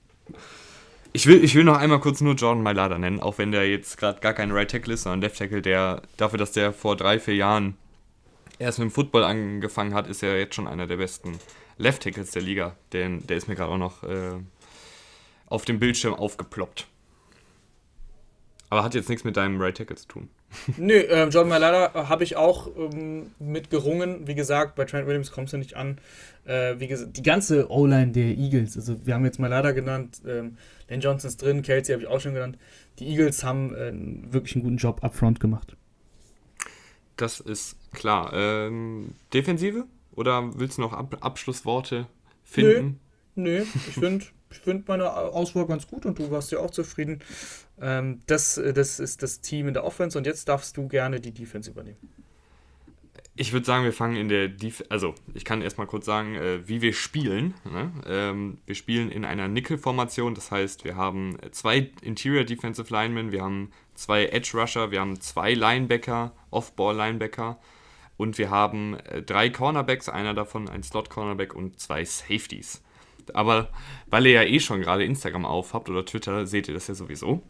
[1.13, 3.97] ich will, ich will noch einmal kurz nur Jordan Mailata nennen, auch wenn der jetzt
[3.97, 7.19] gerade gar kein Right Tackle ist, sondern Left Tackle, der dafür, dass der vor drei,
[7.19, 7.77] vier Jahren
[8.59, 11.39] erst mit dem Football angefangen hat, ist er jetzt schon einer der besten
[11.77, 12.75] Left Tackles der Liga.
[12.93, 14.39] Den, der ist mir gerade auch noch äh,
[15.47, 16.87] auf dem Bildschirm aufgeploppt.
[18.69, 20.29] Aber hat jetzt nichts mit deinem Right Tackle zu tun.
[20.77, 24.27] Nö, äh, John Malala habe ich auch ähm, mit gerungen.
[24.27, 25.97] Wie gesagt, bei Trent Williams kommst du nicht an.
[26.45, 30.57] Äh, wie gesagt, die ganze O-Line der Eagles, also wir haben jetzt Malala genannt, ähm,
[30.87, 32.57] Dan Johnson ist drin, Kelsey habe ich auch schon genannt.
[32.99, 33.93] Die Eagles haben äh,
[34.33, 35.77] wirklich einen guten Job upfront gemacht.
[37.15, 38.31] Das ist klar.
[38.33, 39.85] Ähm, Defensive?
[40.13, 42.07] Oder willst du noch Ab Abschlussworte
[42.43, 42.99] finden?
[43.35, 47.19] nee, ich finde ich find meine Auswahl ganz gut und du warst ja auch zufrieden.
[47.81, 51.31] Ähm, das, das ist das Team in der Offense und jetzt darfst du gerne die
[51.31, 51.97] Defense übernehmen.
[53.35, 54.91] Ich würde sagen, wir fangen in der Defense.
[54.91, 57.53] Also, ich kann erstmal kurz sagen, äh, wie wir spielen.
[57.63, 57.91] Ne?
[58.05, 63.41] Ähm, wir spielen in einer Nickel-Formation, das heißt, wir haben zwei Interior Defensive Linemen, wir
[63.41, 67.57] haben zwei Edge Rusher, wir haben zwei Linebacker, Off-Ball-Linebacker
[68.17, 72.83] und wir haben äh, drei Cornerbacks, einer davon ein Slot-Cornerback und zwei Safeties.
[73.33, 73.69] Aber
[74.07, 77.41] weil ihr ja eh schon gerade Instagram aufhabt oder Twitter, seht ihr das ja sowieso.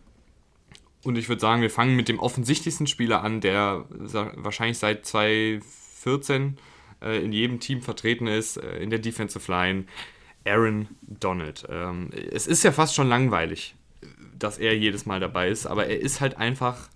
[1.03, 6.57] Und ich würde sagen, wir fangen mit dem offensichtlichsten Spieler an, der wahrscheinlich seit 2014
[7.01, 9.85] äh, in jedem Team vertreten ist, äh, in der Defensive Line,
[10.45, 11.65] Aaron Donald.
[11.69, 13.75] Ähm, es ist ja fast schon langweilig,
[14.37, 16.89] dass er jedes Mal dabei ist, aber er ist halt einfach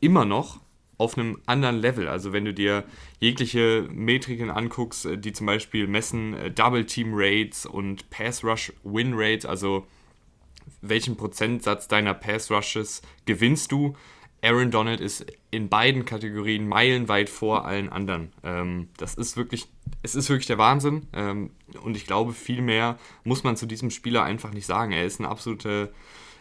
[0.00, 0.60] immer noch
[0.98, 2.08] auf einem anderen Level.
[2.08, 2.84] Also wenn du dir
[3.20, 8.72] jegliche Metriken anguckst, äh, die zum Beispiel messen äh, Double Team Rates und Pass Rush
[8.82, 9.86] Win Rates, also
[10.82, 13.96] welchen Prozentsatz deiner Pass Rushes gewinnst du.
[14.42, 18.32] Aaron Donald ist in beiden Kategorien meilenweit vor allen anderen.
[18.44, 19.66] Ähm, das ist wirklich,
[20.02, 21.06] es ist wirklich der Wahnsinn.
[21.12, 21.50] Ähm,
[21.82, 24.92] und ich glaube, viel mehr muss man zu diesem Spieler einfach nicht sagen.
[24.92, 25.92] Er ist eine absolute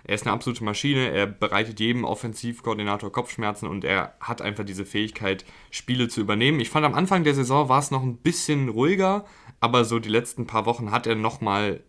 [0.08, 4.86] er ist eine absolute Maschine, er bereitet jedem Offensivkoordinator Kopfschmerzen und er hat einfach diese
[4.86, 6.62] Fähigkeit, Spiele zu übernehmen.
[6.62, 9.26] Ich fand am Anfang der Saison war es noch ein bisschen ruhiger,
[9.60, 11.82] aber so die letzten paar Wochen hat er nochmal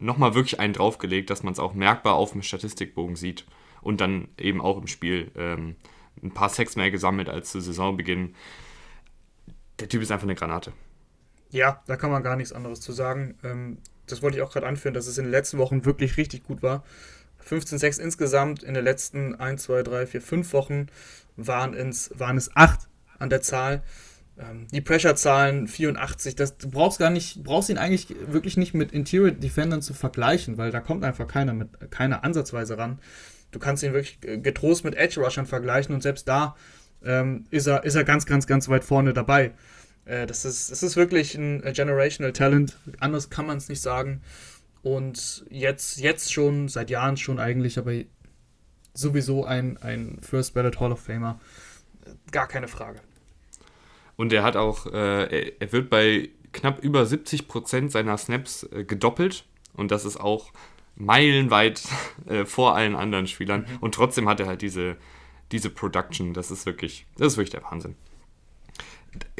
[0.00, 3.44] noch mal wirklich einen draufgelegt, dass man es auch merkbar auf dem Statistikbogen sieht
[3.82, 5.76] und dann eben auch im Spiel ähm,
[6.22, 8.34] ein paar Sex mehr gesammelt als zu Saisonbeginn.
[9.78, 10.72] Der Typ ist einfach eine Granate.
[11.50, 13.38] Ja, da kann man gar nichts anderes zu sagen.
[13.44, 16.44] Ähm, das wollte ich auch gerade anführen, dass es in den letzten Wochen wirklich richtig
[16.44, 16.82] gut war.
[17.48, 18.62] 15-6 insgesamt.
[18.62, 20.86] In den letzten 1, 2, 3, 4, 5 Wochen
[21.36, 23.82] waren, ins, waren es 8 an der Zahl.
[24.38, 28.92] Ähm, die Pressure-Zahlen 84, das, du brauchst gar nicht, brauchst ihn eigentlich wirklich nicht mit
[28.92, 32.98] Interior Defendern zu vergleichen, weil da kommt einfach keiner mit keiner ansatzweise ran.
[33.50, 36.56] Du kannst ihn wirklich getrost mit Edge Rushern vergleichen und selbst da
[37.04, 39.52] ähm, ist, er, ist er ganz, ganz, ganz weit vorne dabei.
[40.04, 44.22] Äh, das, ist, das ist wirklich ein Generational Talent, anders kann man es nicht sagen.
[44.82, 47.92] Und jetzt, jetzt schon, seit Jahren schon eigentlich, aber
[48.94, 51.38] sowieso ein, ein First Ballot Hall of Famer.
[52.30, 53.00] Gar keine Frage.
[54.16, 58.84] Und er hat auch, äh, er wird bei knapp über 70 Prozent seiner Snaps äh,
[58.84, 59.44] gedoppelt.
[59.74, 60.52] Und das ist auch
[60.96, 61.82] meilenweit
[62.26, 63.62] äh, vor allen anderen Spielern.
[63.62, 63.76] Mhm.
[63.80, 64.96] Und trotzdem hat er halt diese,
[65.52, 66.34] diese Production.
[66.34, 67.96] Das ist wirklich, das ist wirklich der Wahnsinn.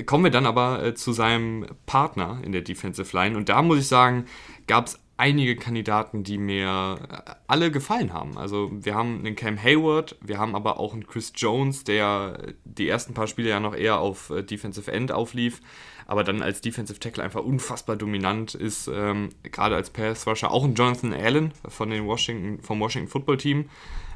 [0.07, 3.37] Kommen wir dann aber äh, zu seinem Partner in der Defensive Line.
[3.37, 4.27] Und da muss ich sagen,
[4.67, 8.39] gab es einige Kandidaten, die mir äh, alle gefallen haben.
[8.39, 12.89] Also wir haben einen Cam Hayward, wir haben aber auch einen Chris Jones, der die
[12.89, 15.61] ersten paar Spiele ja noch eher auf äh, Defensive End auflief,
[16.07, 20.51] aber dann als Defensive Tackle einfach unfassbar dominant ist, ähm, gerade als Pass Rusher.
[20.51, 23.69] Auch ein Jonathan Allen von den Washington, vom Washington Football Team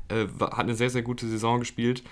[0.09, 2.03] äh, hat eine sehr, sehr gute Saison gespielt.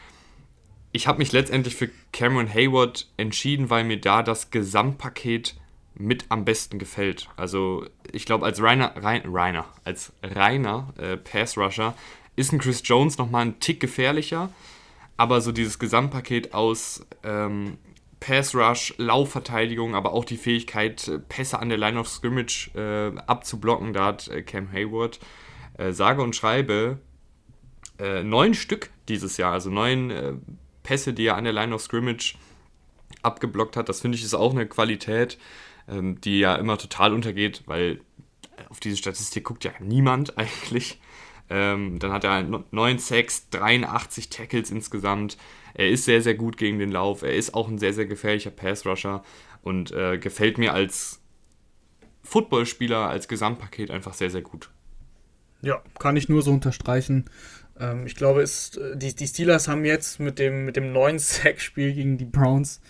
[0.93, 5.57] Ich habe mich letztendlich für Cameron Hayward entschieden, weil mir da das Gesamtpaket
[5.95, 7.29] mit am besten gefällt.
[7.37, 11.95] Also ich glaube, als reiner, rein, reiner, als reiner äh, Pass-Rusher
[12.37, 14.51] ist ein Chris Jones nochmal ein Tick gefährlicher,
[15.17, 17.79] aber so dieses Gesamtpaket aus ähm,
[18.21, 24.07] Pass-Rush, Laufverteidigung, aber auch die Fähigkeit, Pässe an der Line of Scrimmage äh, abzublocken, da
[24.07, 25.19] hat äh, Cam Hayward
[25.77, 26.99] äh, sage und schreibe
[27.99, 30.33] äh, neun Stück dieses Jahr, also neun äh,
[30.83, 32.37] Pässe, die er an der Line of Scrimmage
[33.23, 33.89] abgeblockt hat.
[33.89, 35.39] Das finde ich ist auch eine Qualität,
[35.93, 38.01] ähm, die ja immer total untergeht, weil
[38.69, 41.01] auf diese Statistik guckt ja niemand eigentlich.
[41.51, 45.37] Ähm, dann hat er 9 Sacks, 83 Tackles insgesamt.
[45.75, 47.23] Er ist sehr, sehr gut gegen den Lauf.
[47.23, 49.23] Er ist auch ein sehr, sehr gefährlicher Pass-Rusher
[49.63, 51.21] und äh, gefällt mir als
[52.23, 54.71] Footballspieler, als Gesamtpaket einfach sehr, sehr gut.
[55.61, 57.27] Ja, kann ich nur so unterstreichen.
[57.79, 61.19] Ähm, ich glaube, es, äh, die, die Steelers haben jetzt mit dem, mit dem neuen
[61.19, 62.81] Sack-Spiel gegen die Browns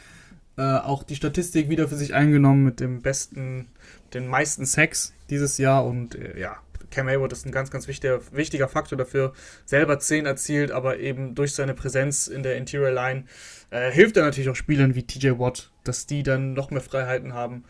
[0.57, 3.69] äh, auch die Statistik wieder für sich eingenommen mit dem besten,
[4.15, 6.59] den meisten Sacks dieses Jahr und äh, ja,
[6.93, 9.33] Cam Hayward ist ein ganz, ganz wichtiger, wichtiger Faktor dafür.
[9.65, 13.25] Selber 10 erzielt, aber eben durch seine Präsenz in der Interior Line
[13.71, 17.33] äh, hilft er natürlich auch Spielern wie TJ Watt, dass die dann noch mehr Freiheiten
[17.33, 17.65] haben.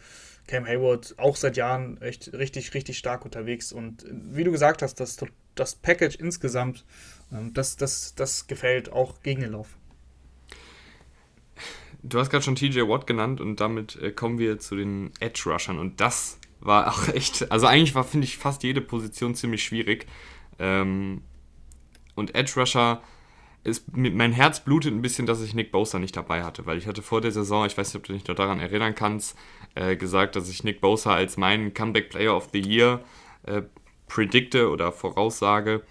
[0.49, 4.97] Cam Hayward auch seit Jahren echt richtig, richtig stark unterwegs und wie du gesagt hast,
[4.97, 5.17] das,
[5.55, 6.85] das Package insgesamt,
[7.33, 9.69] ähm, das, das, das gefällt auch gegen den Lauf.
[12.03, 15.43] Du hast gerade schon TJ Watt genannt und damit äh, kommen wir zu den Edge
[15.47, 19.63] Rushern und das war auch echt, also eigentlich war, finde ich, fast jede Position ziemlich
[19.63, 20.07] schwierig.
[20.59, 21.23] Ähm,
[22.15, 23.03] und Edge Rusher
[23.65, 26.87] ist, mein Herz blutet ein bisschen, dass ich Nick Bosa nicht dabei hatte, weil ich
[26.87, 29.37] hatte vor der Saison, ich weiß nicht, ob du dich noch daran erinnern kannst,
[29.75, 33.05] äh, gesagt, dass ich Nick Bosa als meinen Comeback Player of the Year
[33.45, 33.63] äh,
[34.09, 35.83] predikte oder voraussage.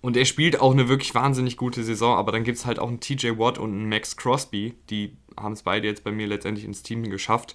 [0.00, 2.88] Und er spielt auch eine wirklich wahnsinnig gute Saison, aber dann gibt es halt auch
[2.88, 6.64] einen TJ Watt und einen Max Crosby, die haben es beide jetzt bei mir letztendlich
[6.64, 7.54] ins Team geschafft,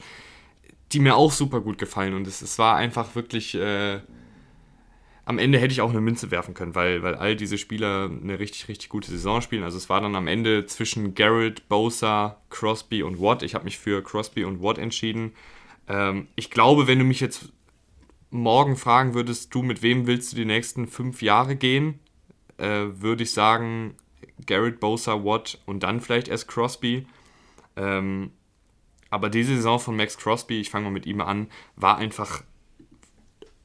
[0.92, 2.14] die mir auch super gut gefallen.
[2.14, 3.56] Und es, es war einfach wirklich.
[3.56, 4.00] Äh,
[5.26, 8.40] am Ende hätte ich auch eine Münze werfen können, weil, weil all diese Spieler eine
[8.40, 9.64] richtig, richtig gute Saison spielen.
[9.64, 13.42] Also es war dann am Ende zwischen Garrett, Bosa, Crosby und Watt.
[13.42, 15.32] Ich habe mich für Crosby und Watt entschieden.
[15.88, 17.54] Ähm, ich glaube, wenn du mich jetzt
[18.32, 22.00] morgen fragen würdest, du, mit wem willst du die nächsten fünf Jahre gehen,
[22.58, 23.96] äh, würde ich sagen,
[24.46, 27.08] Garrett, Bosa, Watt und dann vielleicht erst Crosby.
[27.76, 28.32] Ähm,
[29.10, 32.44] aber diese Saison von Max Crosby, ich fange mal mit ihm an, war einfach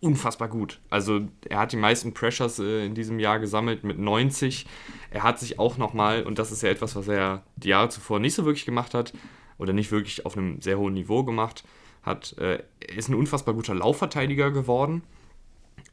[0.00, 0.80] unfassbar gut.
[0.90, 4.66] Also er hat die meisten Pressures äh, in diesem Jahr gesammelt mit 90.
[5.10, 8.20] Er hat sich auch nochmal, und das ist ja etwas, was er die Jahre zuvor
[8.20, 9.12] nicht so wirklich gemacht hat,
[9.58, 11.64] oder nicht wirklich auf einem sehr hohen Niveau gemacht
[12.02, 12.62] hat, äh,
[12.94, 15.02] ist ein unfassbar guter Laufverteidiger geworden.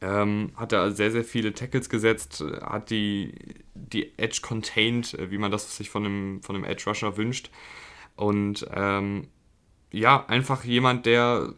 [0.02, 3.32] Ähm, hat da sehr, sehr viele Tackles gesetzt, hat die,
[3.74, 7.50] die Edge contained, äh, wie man das sich von einem, von einem Edge Rusher wünscht.
[8.14, 9.28] Und ähm,
[9.90, 11.54] ja, einfach jemand, der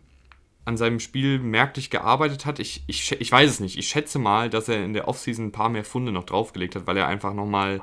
[0.68, 2.58] an seinem Spiel merklich gearbeitet hat.
[2.58, 3.78] Ich, ich, ich weiß es nicht.
[3.78, 6.86] Ich schätze mal, dass er in der Offseason ein paar mehr Funde noch draufgelegt hat,
[6.86, 7.80] weil er einfach nochmal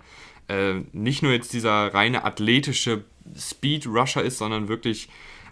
[0.47, 3.03] äh, nicht nur jetzt dieser reine athletische
[3.35, 5.09] Speed-Rusher ist, sondern wirklich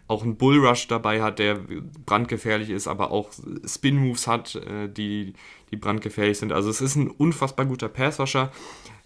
[0.07, 1.59] auch einen Bull-Rush dabei hat, der
[2.05, 3.31] brandgefährlich ist, aber auch
[3.65, 5.33] Spin-Moves hat, äh, die,
[5.71, 6.51] die brandgefährlich sind.
[6.51, 8.51] Also es ist ein unfassbar guter Pass-Rusher.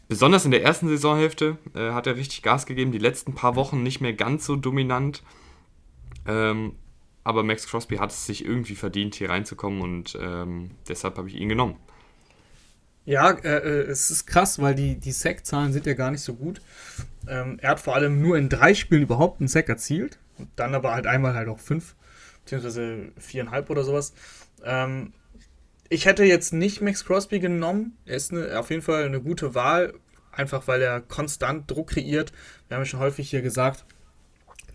[0.08, 3.84] Besonders in der ersten Saisonhälfte äh, hat er richtig Gas gegeben, die letzten paar Wochen
[3.84, 5.22] nicht mehr ganz so dominant.
[6.26, 6.74] Ähm,
[7.24, 11.36] aber Max Crosby hat es sich irgendwie verdient, hier reinzukommen und ähm, deshalb habe ich
[11.36, 11.76] ihn genommen.
[13.04, 16.34] Ja, äh, äh, es ist krass, weil die, die Sack-Zahlen sind ja gar nicht so
[16.34, 16.62] gut.
[17.28, 20.20] Ähm, er hat vor allem nur in drei Spielen überhaupt einen Sack erzielt.
[20.38, 21.96] Und dann aber halt einmal halt auch fünf,
[22.44, 24.14] beziehungsweise viereinhalb oder sowas.
[24.64, 25.14] Ähm,
[25.90, 27.98] ich hätte jetzt nicht Max Crosby genommen.
[28.06, 29.94] Er ist eine, auf jeden Fall eine gute Wahl,
[30.32, 32.32] einfach weil er konstant Druck kreiert.
[32.68, 33.86] Wir haben ja schon häufig hier gesagt,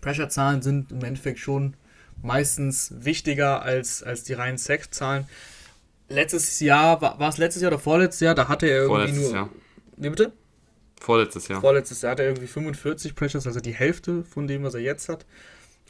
[0.01, 1.75] Pressure-Zahlen sind im Endeffekt schon
[2.21, 5.27] meistens wichtiger als, als die reinen Sack-Zahlen.
[6.09, 9.23] Letztes Jahr, war, war es letztes Jahr oder vorletztes Jahr, da hatte er irgendwie Vorletztes
[9.23, 9.33] nur.
[9.33, 9.49] Jahr.
[9.97, 10.33] Wie bitte?
[11.03, 11.59] Vorletztes Jahr.
[11.59, 15.09] Vorletztes Jahr hatte er irgendwie 45 Pressures, also die Hälfte von dem, was er jetzt
[15.09, 15.25] hat.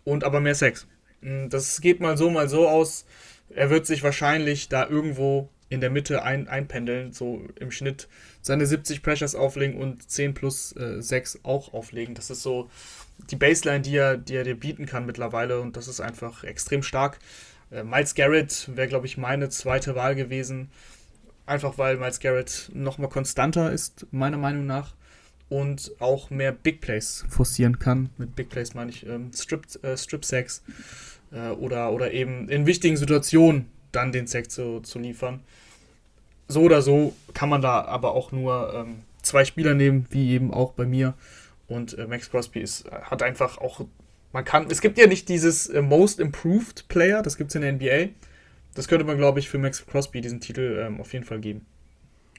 [0.03, 0.87] Und aber mehr Sex.
[1.21, 3.05] Hm, das geht mal so, mal so aus.
[3.49, 8.07] Er wird sich wahrscheinlich da irgendwo in der Mitte ein, einpendeln, so im Schnitt
[8.41, 12.15] seine 70 Pressures auflegen und 10 plus äh, 6 auch auflegen.
[12.15, 12.71] Das ist so
[13.29, 16.81] die Baseline, die er, die er dir bieten kann mittlerweile und das ist einfach extrem
[16.81, 17.19] stark.
[17.71, 20.71] Äh, Miles Garrett wäre, glaube ich, meine zweite Wahl gewesen.
[21.45, 24.95] Einfach weil Miles Garrett nochmal konstanter ist, meiner Meinung nach.
[25.53, 28.09] Und auch mehr Big Plays forcieren kann.
[28.17, 30.63] Mit Big Plays meine ich ähm, Strip, äh, Strip Sacks
[31.31, 35.41] äh, oder, oder eben in wichtigen Situationen dann den Sack zu, zu liefern.
[36.47, 40.51] So oder so kann man da aber auch nur ähm, zwei Spieler nehmen, wie eben
[40.51, 41.13] auch bei mir.
[41.67, 43.85] Und äh, Max Crosby ist, hat einfach auch,
[44.31, 47.61] man kann, es gibt ja nicht dieses äh, Most Improved Player, das gibt es in
[47.61, 48.11] der NBA.
[48.73, 51.65] Das könnte man, glaube ich, für Max Crosby diesen Titel ähm, auf jeden Fall geben.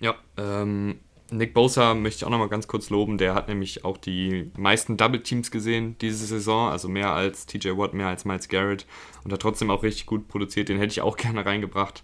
[0.01, 0.99] Ja, ähm,
[1.37, 3.19] Nick Bosa möchte ich auch nochmal ganz kurz loben.
[3.19, 7.71] Der hat nämlich auch die meisten Double Teams gesehen diese Saison, also mehr als TJ
[7.77, 8.87] Watt, mehr als Miles Garrett
[9.25, 10.69] und hat trotzdem auch richtig gut produziert.
[10.69, 12.03] Den hätte ich auch gerne reingebracht.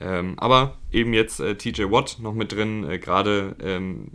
[0.00, 2.88] Ähm, aber eben jetzt äh, TJ Watt noch mit drin.
[2.88, 4.08] Äh, Gerade ähm,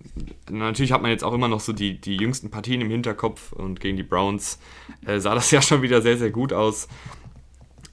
[0.49, 3.80] natürlich hat man jetzt auch immer noch so die, die jüngsten Partien im Hinterkopf und
[3.80, 4.60] gegen die Browns
[5.05, 6.89] äh, sah das ja schon wieder sehr, sehr gut aus.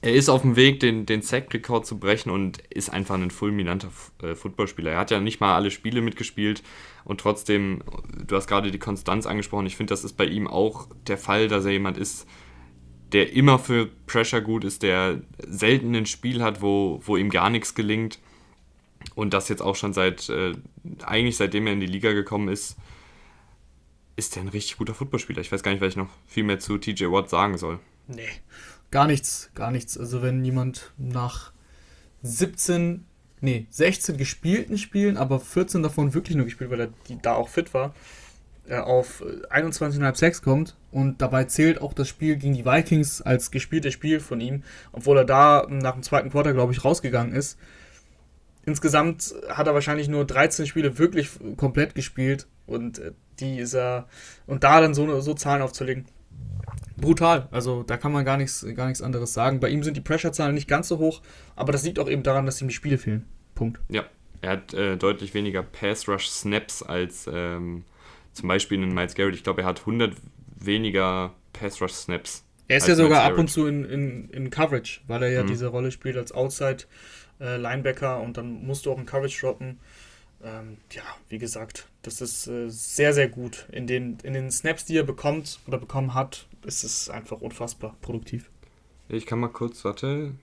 [0.01, 3.89] Er ist auf dem Weg, den, den Sack-Rekord zu brechen und ist einfach ein fulminanter
[4.21, 4.91] äh, Footballspieler.
[4.91, 6.61] Er hat ja nicht mal alle Spiele mitgespielt
[7.03, 7.81] und trotzdem,
[8.25, 9.65] du hast gerade die Konstanz angesprochen.
[9.65, 12.27] Ich finde, das ist bei ihm auch der Fall, dass er jemand ist,
[13.11, 17.49] der immer für Pressure gut ist, der selten ein Spiel hat, wo, wo ihm gar
[17.49, 18.19] nichts gelingt.
[19.15, 20.53] Und das jetzt auch schon seit, äh,
[21.03, 22.75] eigentlich seitdem er in die Liga gekommen ist,
[24.15, 25.41] ist er ein richtig guter Footballspieler.
[25.41, 27.79] Ich weiß gar nicht, was ich noch viel mehr zu TJ Watt sagen soll.
[28.07, 28.27] Nee,
[28.91, 29.97] gar nichts, gar nichts.
[29.97, 31.51] Also wenn jemand nach
[32.23, 33.05] 17,
[33.41, 37.49] nee, 16 gespielten Spielen, aber 14 davon wirklich nur gespielt, weil er die, da auch
[37.49, 37.93] fit war,
[38.67, 43.51] äh, auf 21,5 Sex kommt und dabei zählt auch das Spiel gegen die Vikings als
[43.51, 47.57] gespieltes Spiel von ihm, obwohl er da nach dem zweiten Quarter, glaube ich, rausgegangen ist.
[48.65, 54.07] Insgesamt hat er wahrscheinlich nur 13 Spiele wirklich komplett gespielt und äh, die ist er
[54.47, 56.05] und da dann so, so Zahlen aufzulegen,
[56.97, 57.47] brutal.
[57.51, 59.59] Also da kann man gar nichts, gar nichts anderes sagen.
[59.59, 61.21] Bei ihm sind die Pressure-Zahlen nicht ganz so hoch,
[61.55, 63.25] aber das liegt auch eben daran, dass ihm die Spiele fehlen.
[63.55, 63.79] Punkt.
[63.89, 64.03] Ja,
[64.41, 67.85] er hat äh, deutlich weniger Pass-Rush-Snaps als ähm,
[68.33, 70.13] zum Beispiel einen Miles Garrett, ich glaube, er hat 100
[70.59, 72.43] weniger Pass-Rush-Snaps.
[72.67, 75.47] Er ist ja sogar ab und zu in, in, in Coverage, weil er ja mhm.
[75.47, 76.83] diese Rolle spielt als Outside
[77.39, 79.79] äh, Linebacker und dann musst du auch einen Coverage droppen.
[80.43, 83.67] Ähm, ja, wie gesagt, das ist äh, sehr, sehr gut.
[83.71, 87.95] In den, in den Snaps, die er bekommt oder bekommen hat, ist es einfach unfassbar
[88.01, 88.49] produktiv.
[89.09, 90.35] Ich kann mal kurz, warte.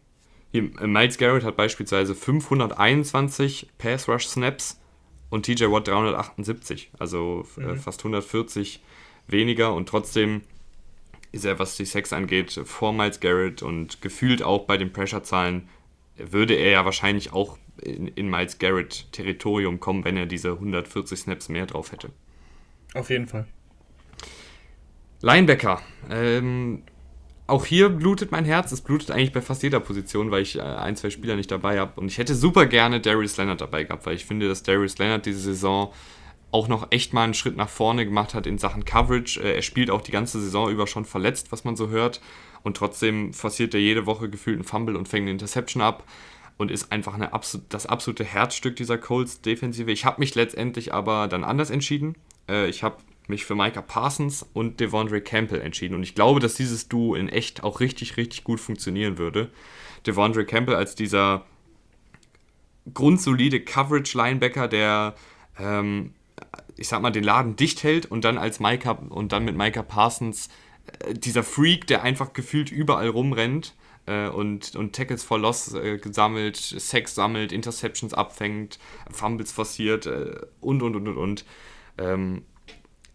[0.51, 4.81] Hier, äh, Miles Garrett hat beispielsweise 521 Pass Rush Snaps
[5.31, 6.91] und TJ Watt 378.
[6.99, 7.77] Also äh, mhm.
[7.79, 8.83] fast 140
[9.27, 10.43] weniger und trotzdem
[11.33, 15.69] ist er, was die Sex angeht, vor Miles Garrett und gefühlt auch bei den Pressure-Zahlen
[16.17, 21.19] würde er ja wahrscheinlich auch in, in Miles Garrett Territorium kommen, wenn er diese 140
[21.19, 22.11] Snaps mehr drauf hätte.
[22.95, 23.47] Auf jeden Fall.
[25.21, 25.81] Linebacker.
[26.11, 26.83] Ähm,
[27.47, 28.73] auch hier blutet mein Herz.
[28.73, 31.79] Es blutet eigentlich bei fast jeder Position, weil ich äh, ein, zwei Spieler nicht dabei
[31.79, 32.01] habe.
[32.01, 35.27] Und ich hätte super gerne Darius Leonard dabei gehabt, weil ich finde, dass Darius Leonard
[35.27, 35.93] diese Saison
[36.51, 39.41] auch noch echt mal einen Schritt nach vorne gemacht hat in Sachen Coverage.
[39.41, 42.21] Äh, er spielt auch die ganze Saison über schon verletzt, was man so hört.
[42.63, 46.05] Und trotzdem forciert er jede Woche gefühlt einen Fumble und fängt eine Interception ab
[46.57, 49.91] und ist einfach eine absolut, das absolute Herzstück dieser Colts-Defensive.
[49.91, 52.15] Ich habe mich letztendlich aber dann anders entschieden.
[52.49, 52.97] Äh, ich habe
[53.27, 55.95] mich für Micah Parsons und Devondre Campbell entschieden.
[55.95, 59.51] Und ich glaube, dass dieses Duo in echt auch richtig, richtig gut funktionieren würde.
[60.07, 61.45] Devondre Campbell als dieser
[62.93, 65.15] grundsolide Coverage-Linebacker, der,
[65.59, 66.13] ähm,
[66.77, 69.83] ich sag mal, den Laden dicht hält und dann als Micah und dann mit Micah
[69.83, 70.51] Parsons
[71.01, 73.75] äh, dieser Freak, der einfach gefühlt überall rumrennt
[74.07, 78.79] äh, und, und Tackles for Loss äh, gesammelt, Sex sammelt, Interceptions abfängt,
[79.11, 81.45] Fumbles forciert äh, und und und und und.
[81.99, 82.43] Ähm,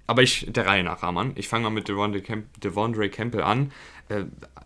[0.08, 1.34] aber ich, der Reihe nach, Rahman.
[1.36, 3.72] Ich fange mal mit Devondre, Camp, Devondre Campbell an.
[4.08, 4.26] Äh,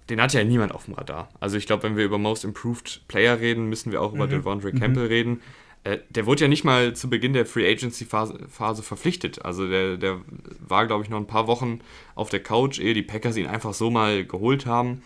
[0.09, 1.30] den hat ja niemand auf dem Radar.
[1.39, 4.17] Also ich glaube, wenn wir über Most Improved Player reden, müssen wir auch mhm.
[4.17, 4.80] über Devondre mhm.
[4.80, 5.41] Campbell reden.
[5.84, 9.43] Äh, der wurde ja nicht mal zu Beginn der Free Agency Phase, Phase verpflichtet.
[9.43, 10.21] Also der, der
[10.59, 11.80] war, glaube ich, noch ein paar Wochen
[12.15, 15.03] auf der Couch, ehe die Packers ihn einfach so mal geholt haben.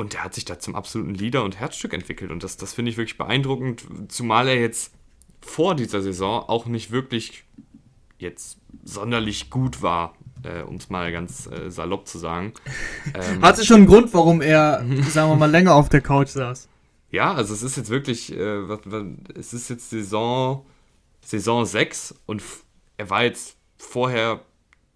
[0.00, 2.30] Und der hat sich da zum absoluten Leader und Herzstück entwickelt.
[2.30, 4.94] Und das, das finde ich wirklich beeindruckend, zumal er jetzt
[5.42, 7.44] vor dieser Saison auch nicht wirklich
[8.18, 12.54] jetzt sonderlich gut war, äh, um es mal ganz äh, salopp zu sagen.
[13.14, 16.28] Ähm, Hat es schon einen Grund, warum er, sagen wir mal, länger auf der Couch
[16.28, 16.68] saß?
[17.10, 20.64] Ja, also es ist jetzt wirklich, äh, was, was, es ist jetzt Saison,
[21.22, 22.42] Saison 6 und
[22.96, 24.40] er war jetzt vorher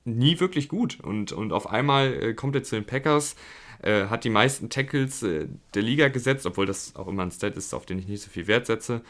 [0.05, 0.99] nie wirklich gut.
[1.01, 3.37] Und, und auf einmal äh, kommt er zu den Packers,
[3.83, 7.57] äh, hat die meisten Tackles äh, der Liga gesetzt, obwohl das auch immer ein Stat
[7.57, 9.03] ist, auf den ich nicht so viel Wert setze.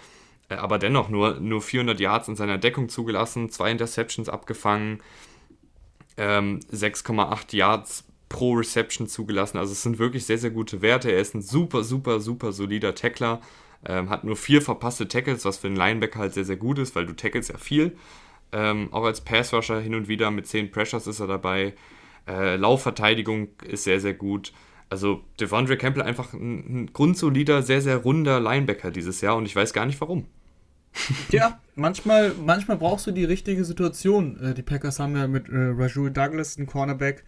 [0.49, 5.01] Äh, aber dennoch nur, nur 400 Yards in seiner Deckung zugelassen, zwei Interceptions abgefangen,
[6.17, 9.59] ähm, 6,8 Yards pro Reception zugelassen.
[9.59, 11.11] Also es sind wirklich sehr, sehr gute Werte.
[11.11, 13.41] Er ist ein super, super, super solider Tackler.
[13.87, 16.95] Ähm, hat nur vier verpasste Tackles, was für einen Linebacker halt sehr, sehr gut ist,
[16.95, 17.97] weil du tackles ja viel.
[18.51, 21.75] Ähm, auch als Passrusher hin und wieder mit 10 Pressures ist er dabei.
[22.27, 24.53] Äh, Laufverteidigung ist sehr, sehr gut.
[24.91, 29.57] Also Devondre Campbell einfach ein, ein grundsolider, sehr, sehr runder Linebacker dieses Jahr und ich
[29.57, 30.27] weiß gar nicht warum.
[31.31, 34.39] Ja, manchmal, manchmal brauchst du die richtige Situation.
[34.41, 37.25] Äh, die Packers haben ja mit äh, Rajul Douglas einen Cornerback,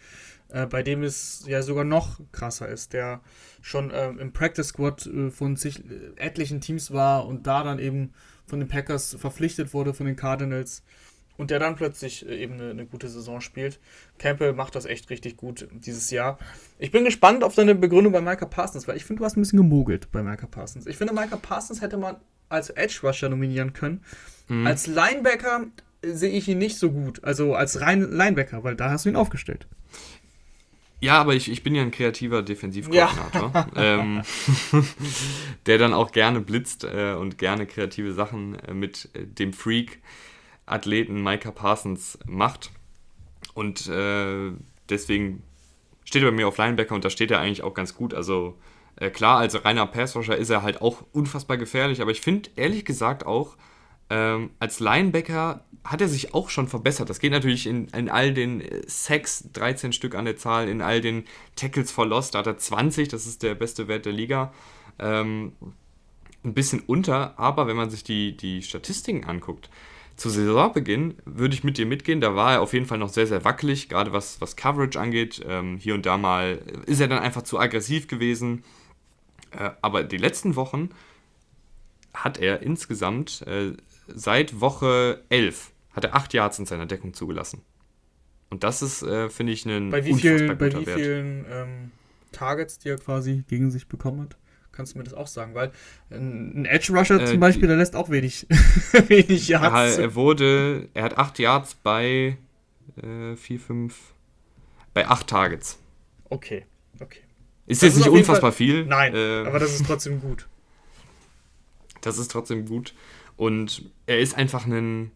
[0.49, 3.20] äh, bei dem es ja sogar noch krasser ist, der
[3.61, 7.78] schon äh, im Practice Squad äh, von sich, äh, etlichen Teams war und da dann
[7.78, 8.12] eben
[8.47, 10.84] von den Packers verpflichtet wurde, von den Cardinals
[11.37, 13.78] und der dann plötzlich äh, eben eine, eine, gute Saison spielt.
[14.18, 16.39] Campbell macht das echt richtig gut dieses Jahr.
[16.78, 19.41] Ich bin gespannt auf deine Begründung bei Micah Parsons, weil ich finde, du hast ein
[19.41, 20.87] bisschen gemogelt bei Micah Parsons.
[20.87, 22.16] Ich finde, Micah Parsons hätte man
[22.49, 24.03] als Edge Rusher nominieren können.
[24.49, 24.66] Mhm.
[24.66, 25.66] Als Linebacker
[26.03, 27.24] sehe ich ihn nicht so gut.
[27.24, 29.66] Also als rein Linebacker, weil da hast du ihn aufgestellt.
[31.01, 33.66] Ja, aber ich, ich bin ja ein kreativer Defensivkoordinator, ja.
[33.76, 34.22] ähm,
[35.66, 40.01] der dann auch gerne blitzt äh, und gerne kreative Sachen äh, mit äh, dem Freak
[40.66, 42.70] Athleten Micah Parsons macht.
[43.54, 44.52] Und äh,
[44.88, 45.42] deswegen
[46.04, 48.12] steht er bei mir auf Linebacker und da steht er eigentlich auch ganz gut.
[48.12, 48.58] Also
[48.96, 52.84] äh, klar, als reiner Passrusher ist er halt auch unfassbar gefährlich, aber ich finde ehrlich
[52.84, 53.56] gesagt auch,
[54.08, 57.10] ähm, als Linebacker hat er sich auch schon verbessert.
[57.10, 60.80] Das geht natürlich in, in all den äh, Sacks, 13 Stück an der Zahl, in
[60.80, 61.24] all den
[61.56, 64.52] Tackles for Lost, da hat er 20, das ist der beste Wert der Liga.
[64.98, 65.52] Ähm,
[66.44, 69.68] ein bisschen unter, aber wenn man sich die, die Statistiken anguckt,
[70.16, 72.20] zu Saisonbeginn würde ich mit dir mitgehen.
[72.20, 75.44] Da war er auf jeden Fall noch sehr, sehr wackelig, gerade was, was Coverage angeht.
[75.46, 78.64] Ähm, hier und da mal ist er dann einfach zu aggressiv gewesen.
[79.50, 80.90] Äh, aber die letzten Wochen
[82.14, 83.72] hat er insgesamt äh,
[84.08, 87.62] seit Woche 11 hat er 8 Yards in seiner Deckung zugelassen.
[88.50, 91.90] Und das ist, äh, finde ich, ein bei wie viel, Bei wie vielen ähm,
[92.32, 94.36] Targets, die er quasi gegen sich bekommen hat?
[94.77, 95.72] Kannst du mir das auch sagen, weil
[96.11, 98.47] ein Edge Rusher äh, zum Beispiel, der lässt auch wenig,
[99.09, 99.99] wenig Yards.
[99.99, 102.37] Er, wurde, er hat 8 Yards bei
[103.01, 103.95] 4, äh, 5,
[104.95, 105.79] bei 8 Targets.
[106.29, 106.66] Okay,
[107.01, 107.20] okay.
[107.66, 108.87] Ist das jetzt nicht unfassbar Fall, viel?
[108.87, 110.47] Nein, äh, aber das ist trotzdem gut.
[112.01, 112.95] das ist trotzdem gut.
[113.37, 115.11] Und er ist einfach ein,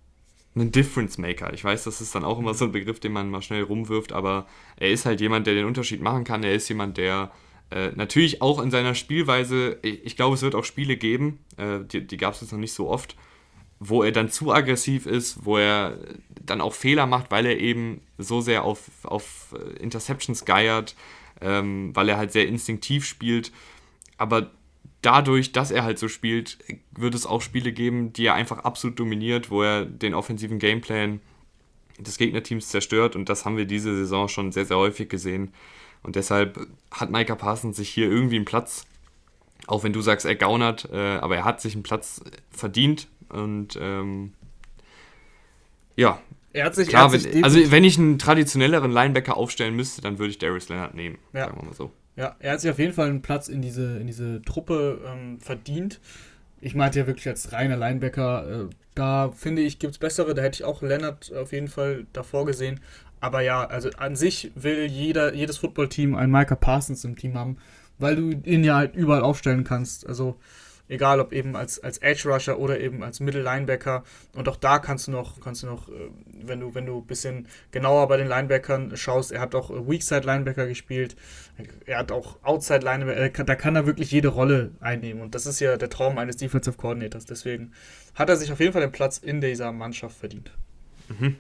[0.57, 1.53] ein Difference Maker.
[1.53, 4.13] Ich weiß, das ist dann auch immer so ein Begriff, den man mal schnell rumwirft,
[4.13, 4.47] aber
[4.77, 6.43] er ist halt jemand, der den Unterschied machen kann.
[6.43, 7.31] Er ist jemand, der
[7.71, 11.81] äh, natürlich auch in seiner Spielweise, ich, ich glaube, es wird auch Spiele geben, äh,
[11.81, 13.17] die, die gab es jetzt noch nicht so oft,
[13.79, 15.99] wo er dann zu aggressiv ist, wo er
[16.45, 20.95] dann auch Fehler macht, weil er eben so sehr auf, auf äh, Interceptions geiert,
[21.41, 23.53] ähm, weil er halt sehr instinktiv spielt.
[24.19, 24.51] Aber
[25.01, 26.59] dadurch, dass er halt so spielt,
[26.93, 31.21] wird es auch Spiele geben, die er einfach absolut dominiert, wo er den offensiven Gameplan
[32.01, 33.17] des Gegnerteams zerstört.
[33.17, 35.53] Und das haben wir diese Saison schon sehr, sehr häufig gesehen.
[36.03, 36.59] Und deshalb
[36.91, 38.87] hat Micah Parsons sich hier irgendwie einen Platz,
[39.67, 43.79] auch wenn du sagst, er gaunert, äh, aber er hat sich einen Platz verdient und
[43.81, 44.33] ähm,
[45.97, 46.21] ja.
[46.53, 50.19] Er hat sich, klar, hat wenn, also wenn ich einen traditionelleren Linebacker aufstellen müsste, dann
[50.19, 51.45] würde ich Darius Leonard nehmen, ja.
[51.45, 51.93] sagen wir mal so.
[52.17, 55.39] Ja, er hat sich auf jeden Fall einen Platz in diese, in diese Truppe ähm,
[55.41, 56.01] verdient.
[56.61, 58.69] Ich meinte ja wirklich als reiner Linebacker, äh,
[59.01, 62.45] da finde ich, gibt es bessere, da hätte ich auch Leonard auf jeden Fall davor
[62.45, 62.81] gesehen.
[63.21, 67.57] Aber ja, also an sich will jeder, jedes Footballteam einen Micah Parsons im Team haben,
[67.99, 70.07] weil du ihn ja halt überall aufstellen kannst.
[70.07, 70.37] Also
[70.91, 74.03] egal ob eben als, als Edge Rusher oder eben als Middle Linebacker.
[74.35, 77.07] Und auch da kannst du noch, kannst du noch, äh, wenn du, wenn du ein
[77.07, 81.17] bisschen genauer bei den Linebackern schaust, er hat auch Weakside Linebacker gespielt,
[81.87, 85.23] er hat auch Outside Linebacker, da kann er wirklich jede Rolle einnehmen.
[85.23, 87.25] Und das ist ja der Traum eines Defensive Coordinators.
[87.25, 87.73] Deswegen
[88.15, 90.53] hat er sich auf jeden Fall den Platz in dieser Mannschaft verdient.
[91.09, 91.37] Mhm.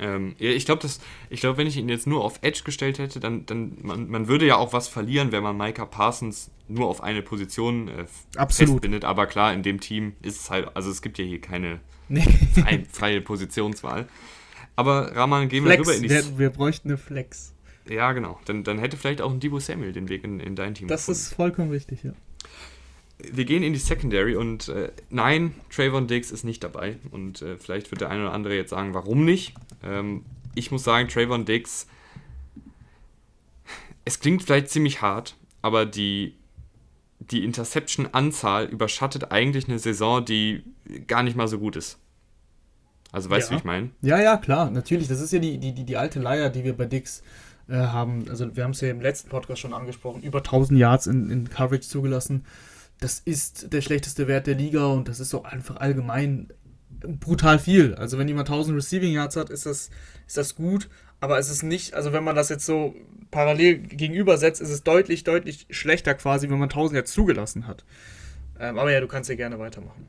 [0.00, 0.88] Ähm, ja, ich glaube,
[1.30, 4.46] glaub, wenn ich ihn jetzt nur auf Edge gestellt hätte, dann, dann man, man würde
[4.46, 8.06] ja auch was verlieren, wenn man Micah Parsons nur auf eine Position äh,
[8.48, 9.04] festbindet.
[9.04, 12.22] Aber klar, in dem Team ist es halt, also es gibt ja hier keine nee.
[12.54, 14.08] freie, freie Positionswahl.
[14.74, 16.08] Aber Rahman, gehen wir rüber in die.
[16.08, 17.52] Wir, wir bräuchten eine Flex.
[17.86, 18.40] Ja, genau.
[18.46, 21.02] Dann, dann hätte vielleicht auch ein Debo Samuel den Weg in, in dein Team Das
[21.02, 21.20] gefunden.
[21.20, 22.12] ist vollkommen richtig, ja
[23.32, 26.98] wir gehen in die Secondary und äh, nein, Trayvon Diggs ist nicht dabei.
[27.10, 29.54] Und äh, vielleicht wird der eine oder andere jetzt sagen, warum nicht.
[29.82, 31.86] Ähm, ich muss sagen, Trayvon Diggs,
[34.04, 36.34] es klingt vielleicht ziemlich hart, aber die,
[37.18, 40.62] die Interception-Anzahl überschattet eigentlich eine Saison, die
[41.06, 41.98] gar nicht mal so gut ist.
[43.12, 43.50] Also weißt ja.
[43.50, 43.90] du, wie ich meine?
[44.02, 45.08] Ja, ja, klar, natürlich.
[45.08, 47.22] Das ist ja die, die, die, die alte Leier, die wir bei Diggs
[47.68, 48.28] äh, haben.
[48.28, 50.22] Also wir haben es ja im letzten Podcast schon angesprochen.
[50.22, 52.44] Über 1000 Yards in, in Coverage zugelassen
[53.00, 56.52] das ist der schlechteste Wert der Liga und das ist auch einfach allgemein
[57.00, 57.94] brutal viel.
[57.94, 59.90] Also wenn jemand 1000 Receiving Yards hat, ist das,
[60.26, 60.88] ist das gut,
[61.20, 62.94] aber es ist nicht, also wenn man das jetzt so
[63.30, 67.84] parallel gegenübersetzt, ist es deutlich, deutlich schlechter quasi, wenn man 1000 Yards zugelassen hat.
[68.58, 70.06] Ähm, aber ja, du kannst ja gerne weitermachen.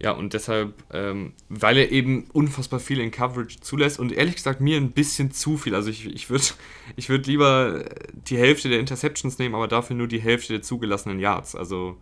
[0.00, 4.60] Ja, und deshalb, ähm, weil er eben unfassbar viel in Coverage zulässt und ehrlich gesagt
[4.60, 5.74] mir ein bisschen zu viel.
[5.74, 6.44] Also ich, ich würde
[6.96, 11.18] ich würd lieber die Hälfte der Interceptions nehmen, aber dafür nur die Hälfte der zugelassenen
[11.18, 11.56] Yards.
[11.56, 11.96] Also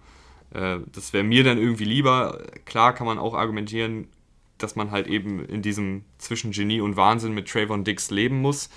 [0.52, 2.42] äh, das wäre mir dann irgendwie lieber.
[2.66, 4.08] Klar kann man auch argumentieren,
[4.58, 8.68] dass man halt eben in diesem zwischen Genie und Wahnsinn mit Trayvon Dix leben muss.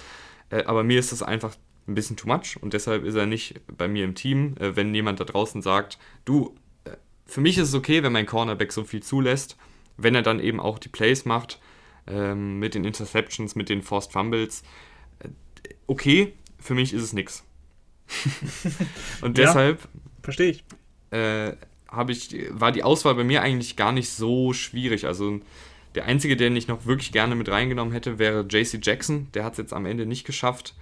[0.49, 1.55] Äh, aber mir ist das einfach
[1.87, 4.55] ein bisschen too much und deshalb ist er nicht bei mir im Team.
[4.59, 6.55] Äh, wenn jemand da draußen sagt, du,
[7.29, 9.57] für mich ist es okay, wenn mein Cornerback so viel zulässt,
[9.97, 11.59] wenn er dann eben auch die Plays macht,
[12.07, 14.63] ähm, mit den Interceptions, mit den Forced Fumbles.
[15.19, 15.29] Äh,
[15.87, 17.45] okay, für mich ist es nichts.
[19.21, 19.81] Und deshalb.
[19.81, 19.87] Ja,
[20.23, 20.63] verstehe ich.
[21.11, 21.51] Äh,
[22.07, 25.05] ich, war die Auswahl bei mir eigentlich gar nicht so schwierig.
[25.05, 25.39] Also
[25.95, 29.27] der einzige, den ich noch wirklich gerne mit reingenommen hätte, wäre JC Jackson.
[29.33, 30.75] Der hat es jetzt am Ende nicht geschafft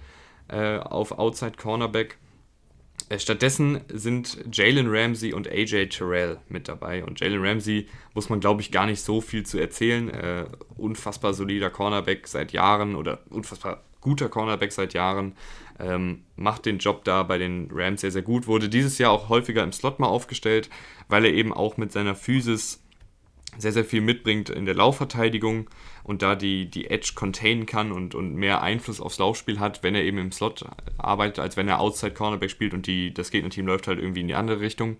[0.48, 2.18] äh, auf Outside Cornerback.
[3.08, 7.04] Äh, stattdessen sind Jalen Ramsey und AJ Terrell mit dabei.
[7.04, 10.10] Und Jalen Ramsey muss man, glaube ich, gar nicht so viel zu erzählen.
[10.10, 10.46] Äh,
[10.76, 15.32] unfassbar solider Cornerback seit Jahren oder unfassbar guter Cornerback seit Jahren.
[15.80, 18.46] Ähm, macht den Job da bei den Rams sehr, sehr gut.
[18.46, 20.68] Wurde dieses Jahr auch häufiger im Slot mal aufgestellt,
[21.08, 22.82] weil er eben auch mit seiner Physis
[23.58, 25.68] sehr, sehr viel mitbringt in der Laufverteidigung
[26.08, 29.94] und da die, die Edge containen kann und, und mehr Einfluss aufs Laufspiel hat, wenn
[29.94, 30.64] er eben im Slot
[30.96, 34.28] arbeitet, als wenn er Outside Cornerback spielt und die, das Gegnerteam läuft halt irgendwie in
[34.28, 34.96] die andere Richtung.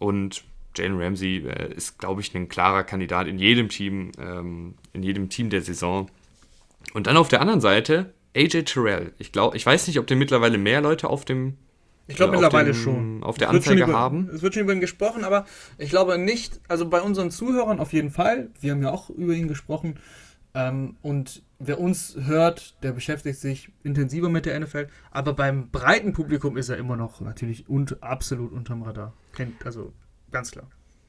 [0.00, 0.42] Und
[0.76, 5.28] Jalen Ramsey äh, ist, glaube ich, ein klarer Kandidat in jedem Team, ähm, in jedem
[5.28, 6.10] Team der Saison.
[6.92, 9.12] Und dann auf der anderen Seite AJ Terrell.
[9.18, 11.56] Ich glaube, ich weiß nicht, ob der mittlerweile mehr Leute auf dem
[12.06, 13.22] ich glaube äh, mittlerweile dem, schon.
[13.22, 14.30] Auf der Anzeige über, haben.
[14.32, 15.44] Es wird schon über ihn gesprochen, aber
[15.78, 18.50] ich glaube nicht, also bei unseren Zuhörern auf jeden Fall.
[18.60, 19.98] Wir haben ja auch über ihn gesprochen.
[20.54, 24.88] Ähm, und wer uns hört, der beschäftigt sich intensiver mit der NFL.
[25.10, 29.12] Aber beim breiten Publikum ist er immer noch natürlich und absolut unterm Radar.
[29.34, 29.92] Kennt, also
[30.30, 30.66] ganz klar.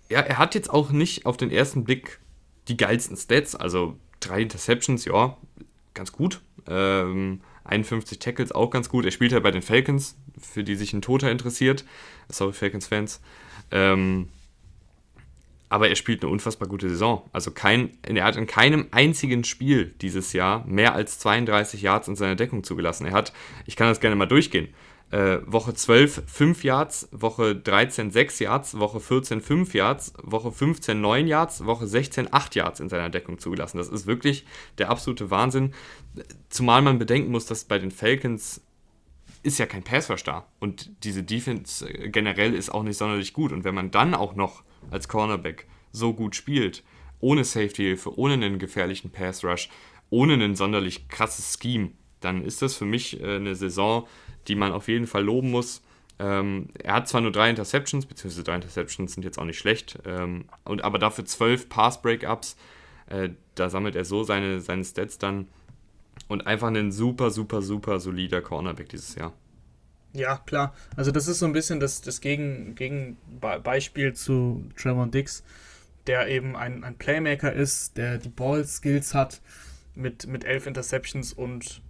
[0.09, 2.19] Ja, er hat jetzt auch nicht auf den ersten Blick
[2.67, 3.55] die geilsten Stats.
[3.55, 5.37] Also drei Interceptions, ja,
[5.93, 6.41] ganz gut.
[6.67, 9.05] Ähm, 51 Tackles auch ganz gut.
[9.05, 11.85] Er spielt halt bei den Falcons, für die sich ein Toter interessiert.
[12.29, 13.21] Sorry, Falcons-Fans.
[13.71, 14.29] Ähm,
[15.69, 17.29] aber er spielt eine unfassbar gute Saison.
[17.33, 22.15] Also kein, er hat in keinem einzigen Spiel dieses Jahr mehr als 32 Yards in
[22.15, 23.05] seiner Deckung zugelassen.
[23.05, 23.33] Er hat,
[23.65, 24.69] ich kann das gerne mal durchgehen,
[25.11, 30.99] äh, Woche 12 5 Yards, Woche 13 6 Yards, Woche 14 5 Yards, Woche 15
[30.99, 33.77] 9 Yards, Woche 16 8 Yards in seiner Deckung zugelassen.
[33.77, 34.45] Das ist wirklich
[34.77, 35.73] der absolute Wahnsinn.
[36.49, 38.61] Zumal man bedenken muss, dass bei den Falcons
[39.43, 43.51] ist ja kein Passrush da und diese Defense äh, generell ist auch nicht sonderlich gut.
[43.51, 46.83] Und wenn man dann auch noch als Cornerback so gut spielt,
[47.19, 49.69] ohne Safety-Hilfe, ohne einen gefährlichen Pass-Rush,
[50.09, 54.07] ohne ein sonderlich krasses Scheme, dann ist das für mich äh, eine Saison,
[54.47, 55.81] die man auf jeden Fall loben muss.
[56.19, 59.99] Ähm, er hat zwar nur drei Interceptions, beziehungsweise drei Interceptions sind jetzt auch nicht schlecht,
[60.05, 62.57] ähm, und, aber dafür zwölf Pass-Breakups.
[63.07, 65.47] Äh, da sammelt er so seine, seine Stats dann.
[66.27, 69.33] Und einfach ein super, super, super solider Cornerback dieses Jahr.
[70.13, 70.73] Ja, klar.
[70.95, 75.43] Also das ist so ein bisschen das, das Gegen, Gegenbeispiel zu Trevor Dix,
[76.07, 79.41] der eben ein, ein Playmaker ist, der die Ball-Skills hat
[79.93, 81.81] mit, mit elf Interceptions und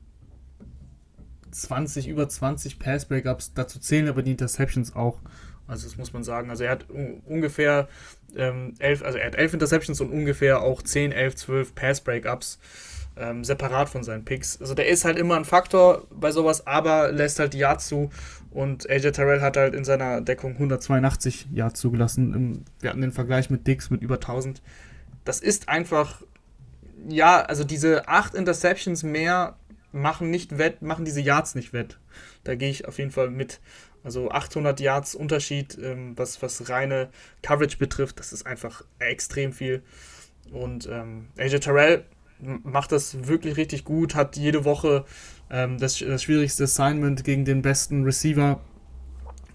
[1.51, 3.53] 20, über 20 Pass-Breakups.
[3.53, 5.19] Dazu zählen aber die Interceptions auch.
[5.67, 6.49] Also das muss man sagen.
[6.49, 7.87] Also er hat ungefähr
[8.35, 12.59] ähm, elf, also er hat elf Interceptions und ungefähr auch 10, 11, 12 Pass-Breakups
[13.19, 14.59] ähm, separat von seinen Picks.
[14.61, 18.09] Also der ist halt immer ein Faktor bei sowas, aber lässt halt die Yards zu.
[18.51, 22.65] Und AJ Terrell hat halt in seiner Deckung 182 Yards zugelassen.
[22.79, 24.61] Wir hatten den Vergleich mit Dix mit über 1000.
[25.25, 26.21] Das ist einfach,
[27.07, 29.57] ja, also diese 8 Interceptions mehr
[30.01, 31.99] machen nicht wett, machen diese Yards nicht wett.
[32.43, 33.59] Da gehe ich auf jeden Fall mit.
[34.03, 37.09] Also 800 Yards Unterschied, ähm, was, was reine
[37.41, 39.83] Coverage betrifft, das ist einfach extrem viel.
[40.51, 42.05] Und ähm, AJ Terrell
[42.39, 45.05] macht das wirklich richtig gut, hat jede Woche
[45.49, 48.61] ähm, das, das schwierigste Assignment gegen den besten Receiver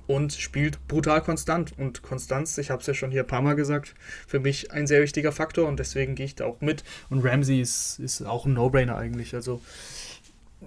[0.06, 1.78] und spielt brutal konstant.
[1.78, 3.94] Und Konstanz, ich habe es ja schon hier ein paar Mal gesagt,
[4.26, 6.84] für mich ein sehr wichtiger Faktor und deswegen gehe ich da auch mit.
[7.08, 9.34] Und Ramsey ist, ist auch ein No-Brainer eigentlich.
[9.34, 9.60] Also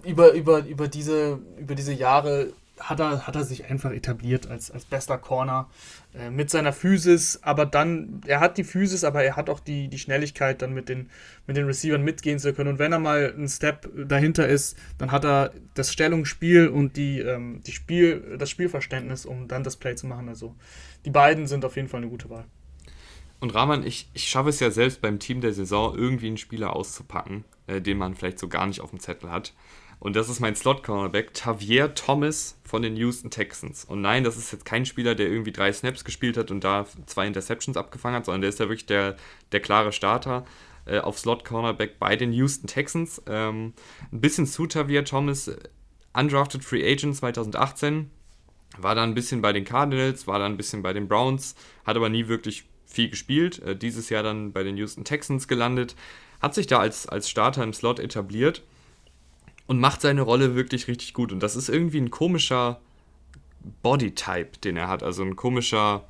[0.03, 4.69] über, über, über, diese, über diese Jahre hat er, hat er sich einfach etabliert als,
[4.69, 5.69] als bester Corner
[6.13, 9.87] äh, mit seiner Physis, aber dann, er hat die Physis, aber er hat auch die,
[9.87, 11.09] die Schnelligkeit, dann mit den,
[11.47, 12.71] mit den Receivern mitgehen zu können.
[12.71, 17.19] Und wenn er mal einen Step dahinter ist, dann hat er das Stellungsspiel und die,
[17.19, 20.27] ähm, die Spiel, das Spielverständnis, um dann das Play zu machen.
[20.27, 20.55] Also
[21.05, 22.45] die beiden sind auf jeden Fall eine gute Wahl.
[23.39, 26.75] Und Rahman, ich, ich schaffe es ja selbst beim Team der Saison, irgendwie einen Spieler
[26.75, 29.53] auszupacken, äh, den man vielleicht so gar nicht auf dem Zettel hat.
[30.05, 33.85] Und das ist mein Slot-Cornerback, Tavier Thomas von den Houston Texans.
[33.85, 36.85] Und nein, das ist jetzt kein Spieler, der irgendwie drei Snaps gespielt hat und da
[37.07, 39.15] zwei Interceptions abgefangen hat, sondern der ist ja wirklich der,
[39.51, 40.45] der klare Starter
[40.85, 43.19] äh, auf Slot-Cornerback bei den Houston Texans.
[43.25, 43.73] Ähm,
[44.11, 45.49] ein bisschen zu Tavier Thomas,
[46.13, 48.11] undrafted Free Agent 2018,
[48.77, 51.95] war da ein bisschen bei den Cardinals, war da ein bisschen bei den Browns, hat
[51.95, 53.57] aber nie wirklich viel gespielt.
[53.63, 55.95] Äh, dieses Jahr dann bei den Houston Texans gelandet,
[56.43, 58.61] hat sich da als, als Starter im Slot etabliert
[59.67, 61.31] und macht seine Rolle wirklich richtig gut.
[61.31, 62.81] Und das ist irgendwie ein komischer
[63.81, 66.07] Bodytype, den er hat, also ein komischer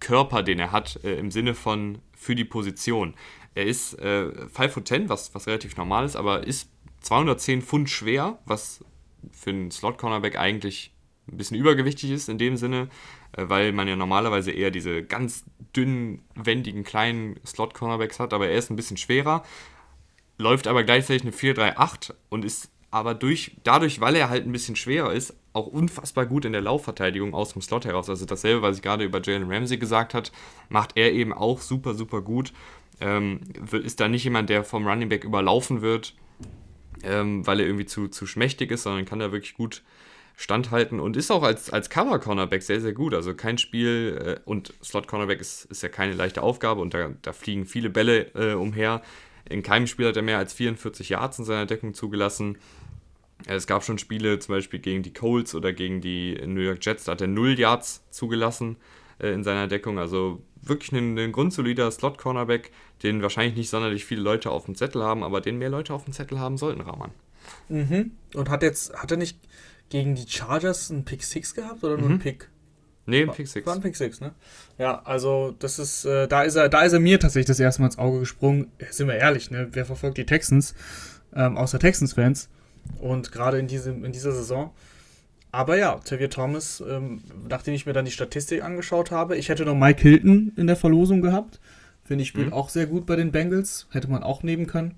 [0.00, 3.14] Körper, den er hat, äh, im Sinne von für die Position.
[3.54, 6.68] Er ist äh, 5 foot 10, was, was relativ normal ist, aber ist
[7.00, 8.84] 210 Pfund schwer, was
[9.32, 10.92] für einen Slot-Cornerback eigentlich
[11.30, 12.88] ein bisschen übergewichtig ist in dem Sinne,
[13.32, 18.58] äh, weil man ja normalerweise eher diese ganz dünnen, wendigen, kleinen Slot-Cornerbacks hat, aber er
[18.58, 19.42] ist ein bisschen schwerer,
[20.36, 24.76] läuft aber gleichzeitig eine 4-3-8 und ist aber durch, dadurch, weil er halt ein bisschen
[24.76, 28.08] schwerer ist, auch unfassbar gut in der Laufverteidigung aus dem Slot heraus.
[28.08, 30.28] Also dasselbe, was ich gerade über Jalen Ramsey gesagt habe,
[30.68, 32.52] macht er eben auch super, super gut.
[33.00, 33.40] Ähm,
[33.72, 36.14] ist da nicht jemand, der vom Running Back überlaufen wird,
[37.02, 39.82] ähm, weil er irgendwie zu, zu schmächtig ist, sondern kann da wirklich gut
[40.36, 43.12] standhalten und ist auch als, als Cover-Cornerback sehr, sehr gut.
[43.12, 47.32] Also kein Spiel äh, und Slot-Cornerback ist, ist ja keine leichte Aufgabe und da, da
[47.32, 49.02] fliegen viele Bälle äh, umher.
[49.48, 52.56] In keinem Spiel hat er mehr als 44 Yards in seiner Deckung zugelassen.
[53.46, 57.04] Es gab schon Spiele, zum Beispiel gegen die Colts oder gegen die New York Jets,
[57.04, 58.76] da hat er 0 Yards zugelassen
[59.18, 59.98] äh, in seiner Deckung.
[59.98, 62.70] Also wirklich ein, ein grundsolider Slot-Cornerback,
[63.02, 66.04] den wahrscheinlich nicht sonderlich viele Leute auf dem Zettel haben, aber den mehr Leute auf
[66.04, 67.10] dem Zettel haben sollten, Rahman.
[67.68, 68.12] Mhm.
[68.34, 69.38] Und hat jetzt, hat er nicht
[69.90, 72.12] gegen die Chargers einen Pick 6 gehabt oder nur mhm.
[72.12, 72.48] einen Pick?
[73.06, 73.66] Nee, ein Pick 6.
[73.66, 74.32] War ein Pick 6, ne?
[74.78, 77.82] Ja, also das ist, äh, da ist er, da ist er mir tatsächlich das erste
[77.82, 78.72] Mal ins Auge gesprungen.
[78.90, 79.68] Sind wir ehrlich, ne?
[79.72, 80.74] Wer verfolgt die Texans?
[81.34, 82.48] Ähm, außer Texans-Fans.
[83.00, 84.72] Und gerade in, diesem, in dieser Saison.
[85.52, 89.64] Aber ja, Tavier Thomas, ähm, nachdem ich mir dann die Statistik angeschaut habe, ich hätte
[89.64, 91.60] noch Mike Hilton in der Verlosung gehabt.
[92.02, 92.52] Finde ich, spielt mhm.
[92.52, 93.86] auch sehr gut bei den Bengals.
[93.90, 94.96] Hätte man auch nehmen können.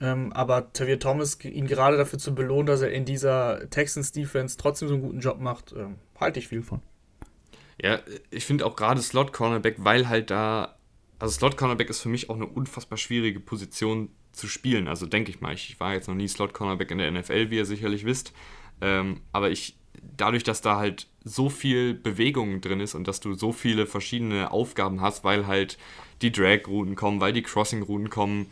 [0.00, 4.88] Ähm, aber Tavier Thomas, ihn gerade dafür zu belohnen, dass er in dieser Texans-Defense trotzdem
[4.88, 6.80] so einen guten Job macht, ähm, halte ich viel von.
[7.80, 7.98] Ja,
[8.30, 10.76] ich finde auch gerade Slot-Cornerback, weil halt da
[11.22, 14.88] also Slot-Cornerback ist für mich auch eine unfassbar schwierige Position zu spielen.
[14.88, 17.66] Also denke ich mal, ich war jetzt noch nie Slot-Cornerback in der NFL, wie ihr
[17.66, 18.32] sicherlich wisst.
[18.80, 19.76] Ähm, aber ich,
[20.16, 24.50] dadurch, dass da halt so viel Bewegung drin ist und dass du so viele verschiedene
[24.50, 25.78] Aufgaben hast, weil halt
[26.22, 28.46] die Drag-Routen kommen, weil die Crossing-Routen kommen,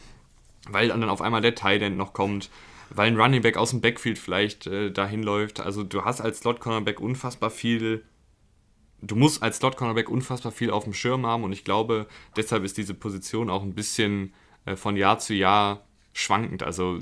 [0.68, 2.51] weil dann auf einmal der Tight End noch kommt,
[2.91, 5.61] weil ein Running Back aus dem Backfield vielleicht äh, dahin läuft.
[5.61, 8.05] Also du hast als Slot-Cornerback unfassbar viel
[9.03, 12.07] du musst als Slot-Cornerback unfassbar viel auf dem Schirm haben und ich glaube,
[12.37, 14.35] deshalb ist diese Position auch ein bisschen
[14.77, 16.63] von Jahr zu Jahr schwankend.
[16.63, 16.99] Also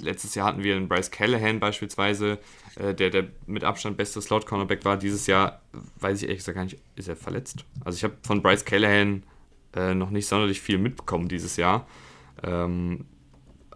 [0.00, 2.38] letztes Jahr hatten wir einen Bryce Callahan beispielsweise,
[2.76, 4.96] äh, der der mit Abstand beste Slot-Cornerback war.
[4.96, 5.62] Dieses Jahr
[6.00, 7.64] weiß ich ehrlich gesagt gar nicht, ist er verletzt?
[7.84, 9.22] Also ich habe von Bryce Callahan
[9.74, 11.86] äh, noch nicht sonderlich viel mitbekommen dieses Jahr.
[12.42, 13.06] Ähm,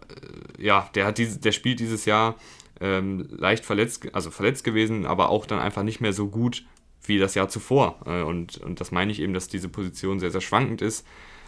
[0.09, 2.35] äh, ja, der, hat diese, der spielt dieses Jahr
[2.81, 6.65] ähm, leicht verletzt, also verletzt gewesen, aber auch dann einfach nicht mehr so gut
[7.05, 7.99] wie das Jahr zuvor.
[8.05, 11.05] Äh, und, und das meine ich eben, dass diese Position sehr, sehr schwankend ist.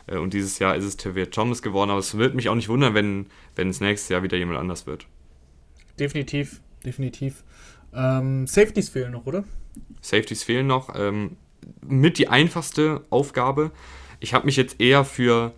[0.07, 2.69] Äh, und dieses Jahr ist es Tavir Thomas geworden, aber es wird mich auch nicht
[2.69, 5.07] wundern, wenn, wenn es nächstes Jahr wieder jemand anders wird.
[5.99, 7.43] Definitiv, definitiv.
[7.93, 9.45] Ähm, Safeties fehlen noch, oder?
[10.01, 10.93] Safeties fehlen noch.
[10.95, 11.37] Ähm,
[11.81, 13.71] mit die einfachste Aufgabe.
[14.19, 15.53] Ich habe mich jetzt eher für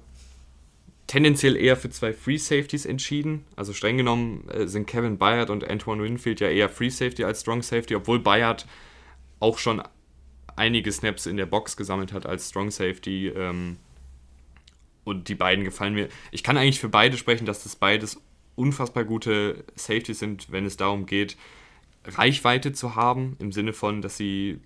[1.08, 3.46] tendenziell eher für zwei Free Safeties entschieden.
[3.56, 7.42] Also streng genommen äh, sind Kevin Bayard und Antoine Winfield ja eher Free Safety als
[7.42, 8.68] Strong Safety, obwohl Bayard
[9.40, 9.82] auch schon
[10.56, 13.30] einige Snaps in der Box gesammelt hat als Strong Safety.
[13.30, 13.78] Ähm,
[15.08, 16.10] und die beiden gefallen mir.
[16.32, 18.22] Ich kann eigentlich für beide sprechen, dass das beides
[18.56, 21.38] unfassbar gute Safeties sind, wenn es darum geht,
[22.06, 24.60] Reichweite zu haben, im Sinne von, dass sie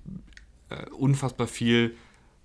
[0.69, 1.95] äh, unfassbar viel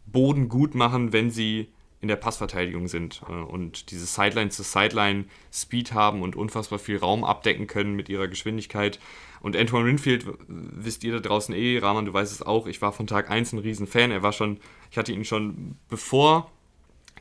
[0.06, 1.68] Boden gut machen, wenn sie
[2.00, 6.98] in der Passverteidigung sind äh, und diese Sideline zu Sideline Speed haben und unfassbar viel
[6.98, 8.98] Raum abdecken können mit ihrer Geschwindigkeit.
[9.40, 12.92] Und Antoine Winfield, wisst ihr da draußen eh, Rahman, du weißt es auch, ich war
[12.92, 14.10] von Tag 1 ein Riesenfan.
[14.10, 14.58] Er war schon,
[14.90, 16.50] ich hatte ihn schon bevor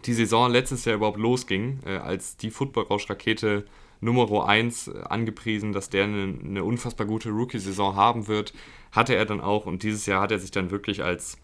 [0.06, 3.66] die Saison letztes Jahr überhaupt losging, äh, als die Football-Rausch-Rakete
[4.02, 8.54] Nummer 1 äh, angepriesen, dass der eine, eine unfassbar gute Rookie-Saison haben wird.
[8.92, 11.38] Hatte er dann auch und dieses Jahr hat er sich dann wirklich als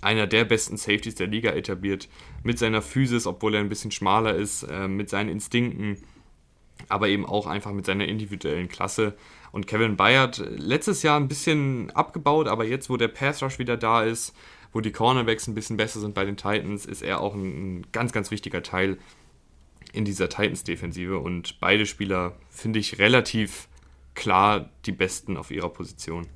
[0.00, 2.08] einer der besten Safeties der Liga etabliert.
[2.42, 5.98] Mit seiner Physis, obwohl er ein bisschen schmaler ist, äh, mit seinen Instinkten,
[6.88, 9.14] aber eben auch einfach mit seiner individuellen Klasse.
[9.50, 13.76] Und Kevin Bayard letztes Jahr ein bisschen abgebaut, aber jetzt, wo der Pass Rush wieder
[13.76, 14.34] da ist,
[14.72, 17.86] wo die Cornerbacks ein bisschen besser sind bei den Titans, ist er auch ein, ein
[17.92, 18.98] ganz, ganz wichtiger Teil
[19.92, 21.18] in dieser Titans-Defensive.
[21.18, 23.68] Und beide Spieler finde ich relativ
[24.14, 26.26] klar die besten auf ihrer Position,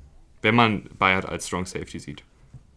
[0.41, 2.23] wenn man Bayard als Strong Safety sieht.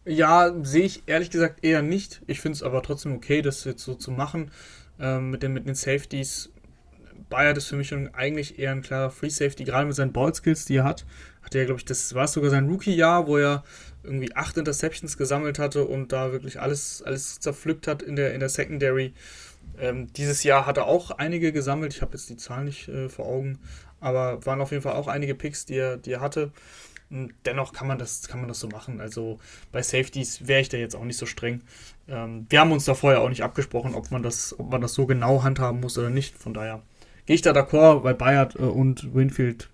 [0.07, 2.23] Ja, sehe ich ehrlich gesagt eher nicht.
[2.27, 4.51] Ich finde es aber trotzdem okay, das jetzt so zu machen.
[4.99, 6.51] Ähm, mit, den, mit den Safeties.
[7.29, 10.65] Bayard ist für mich schon eigentlich eher ein klarer Free Safety, gerade mit seinen Ballskills,
[10.65, 11.07] die er hat.
[11.43, 13.63] Hat er, glaube ich, das war sogar sein Rookie-Jahr, wo er
[14.03, 18.40] irgendwie acht Interceptions gesammelt hatte und da wirklich alles, alles zerpflückt hat in der, in
[18.40, 19.12] der Secondary.
[19.78, 21.94] Ähm, dieses Jahr hat er auch einige gesammelt.
[21.94, 23.59] Ich habe jetzt die Zahlen nicht äh, vor Augen,
[24.01, 26.53] aber waren auf jeden Fall auch einige Picks, die er, die er hatte.
[27.11, 29.01] Und dennoch kann man das, kann man das so machen.
[29.01, 29.40] Also
[29.72, 31.62] bei Safeties wäre ich da jetzt auch nicht so streng.
[32.09, 34.94] Ähm, wir haben uns da vorher auch nicht abgesprochen, ob man das, ob man das
[34.94, 36.38] so genau handhaben muss oder nicht.
[36.38, 36.82] Von daher
[37.26, 39.70] gehe ich da d'accord bei Bayard äh, und Winfield.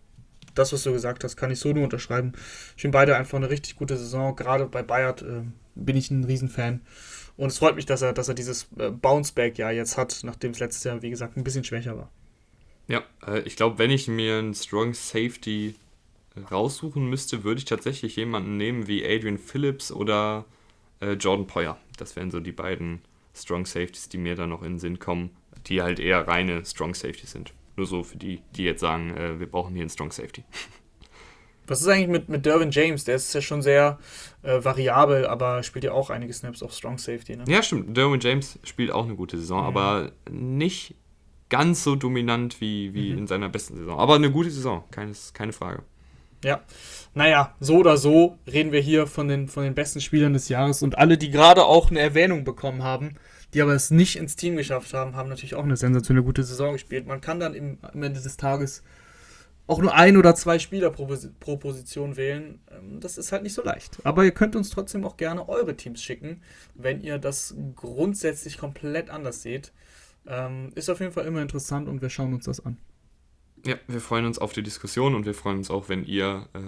[0.59, 2.32] Das, was du gesagt hast, kann ich so nur unterschreiben.
[2.76, 4.34] Ich finde beide einfach eine richtig gute Saison.
[4.34, 5.42] Gerade bei Bayard äh,
[5.74, 6.80] bin ich ein Riesenfan.
[7.36, 10.59] Und es freut mich, dass er, dass er dieses äh, Bounceback-Jahr jetzt hat, nachdem es
[10.59, 12.11] letztes Jahr, wie gesagt, ein bisschen schwächer war.
[12.88, 15.74] Ja, äh, ich glaube, wenn ich mir einen Strong Safety
[16.50, 20.44] raussuchen müsste, würde ich tatsächlich jemanden nehmen wie Adrian Phillips oder
[21.00, 21.78] äh, Jordan Poyer.
[21.96, 23.00] Das wären so die beiden
[23.34, 25.30] Strong Safeties, die mir da noch in den Sinn kommen,
[25.66, 27.52] die halt eher reine Strong Safeties sind.
[27.76, 30.44] Nur so für die, die jetzt sagen, äh, wir brauchen hier einen Strong Safety.
[31.66, 33.04] Was ist eigentlich mit, mit Dervin James?
[33.04, 33.98] Der ist ja schon sehr
[34.42, 37.36] äh, variabel, aber spielt ja auch einige Snaps auf Strong Safety.
[37.36, 37.44] Ne?
[37.48, 37.96] Ja, stimmt.
[37.96, 39.66] Dervin James spielt auch eine gute Saison, mhm.
[39.66, 40.94] aber nicht
[41.48, 43.18] ganz so dominant wie, wie mhm.
[43.18, 43.98] in seiner besten Saison.
[43.98, 45.82] Aber eine gute Saison, keines, keine Frage.
[46.44, 46.60] Ja,
[47.14, 50.82] naja, so oder so reden wir hier von den, von den besten Spielern des Jahres
[50.82, 53.16] und alle, die gerade auch eine Erwähnung bekommen haben,
[53.57, 56.74] die aber es nicht ins Team geschafft haben, haben natürlich auch eine sensationelle gute Saison
[56.74, 57.07] gespielt.
[57.07, 58.82] Man kann dann im, am Ende des Tages
[59.66, 61.09] auch nur ein oder zwei Spieler pro,
[61.40, 62.61] pro Position wählen.
[62.70, 63.98] Ähm, das ist halt nicht so leicht.
[64.04, 66.42] Aber ihr könnt uns trotzdem auch gerne eure Teams schicken,
[66.74, 69.72] wenn ihr das grundsätzlich komplett anders seht.
[70.26, 72.76] Ähm, ist auf jeden Fall immer interessant und wir schauen uns das an.
[73.66, 76.58] Ja, wir freuen uns auf die Diskussion und wir freuen uns auch, wenn ihr äh,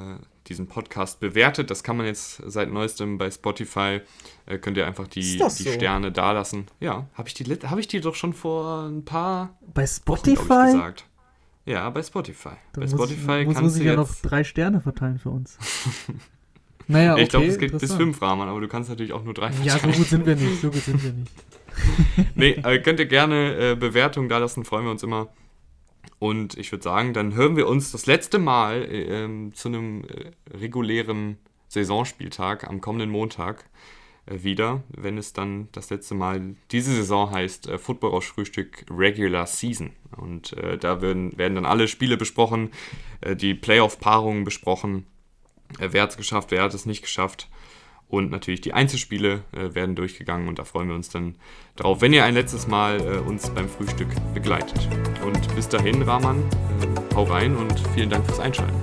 [0.48, 1.70] diesen Podcast bewertet.
[1.70, 4.00] Das kann man jetzt seit neuestem bei Spotify.
[4.46, 5.48] Äh, könnt ihr einfach die, die so?
[5.48, 6.66] Sterne dalassen.
[6.80, 10.48] Ja, habe ich, die, hab ich die doch schon vor ein paar Bei Spotify?
[10.48, 11.04] Wochen, ich, gesagt.
[11.66, 12.48] Ja, bei Spotify.
[12.72, 15.56] Dann bei Spotify ich, muss, kannst muss ich ja noch drei Sterne verteilen für uns.
[16.88, 19.34] naja, okay, Ich glaube, es geht bis fünf Rahmen, aber du kannst natürlich auch nur
[19.34, 19.80] drei verteilen.
[19.84, 20.60] Ja, so gut sind wir nicht.
[20.62, 21.32] So gut sind wir nicht.
[22.34, 25.28] nee, äh, könnt ihr gerne äh, Bewertungen da lassen, freuen wir uns immer.
[26.18, 30.56] Und ich würde sagen, dann hören wir uns das letzte Mal äh, zu einem äh,
[30.56, 31.38] regulären
[31.68, 33.68] Saisonspieltag am kommenden Montag
[34.26, 38.84] äh, wieder, wenn es dann das letzte Mal diese Saison heißt äh, Football aus Frühstück
[38.90, 39.92] Regular Season.
[40.16, 42.70] Und äh, da werden, werden dann alle Spiele besprochen,
[43.20, 45.06] äh, die Playoff-Paarungen besprochen,
[45.78, 47.48] wer hat es geschafft, wer hat es nicht geschafft.
[48.08, 51.34] Und natürlich die Einzelspiele äh, werden durchgegangen und da freuen wir uns dann
[51.76, 54.88] drauf, wenn ihr ein letztes Mal äh, uns beim Frühstück begleitet.
[55.24, 58.80] Und bis dahin, Rahman, äh, hau rein und vielen Dank fürs Einschalten.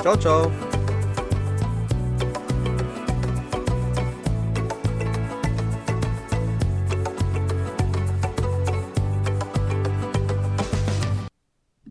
[0.00, 0.52] Ciao, ciao.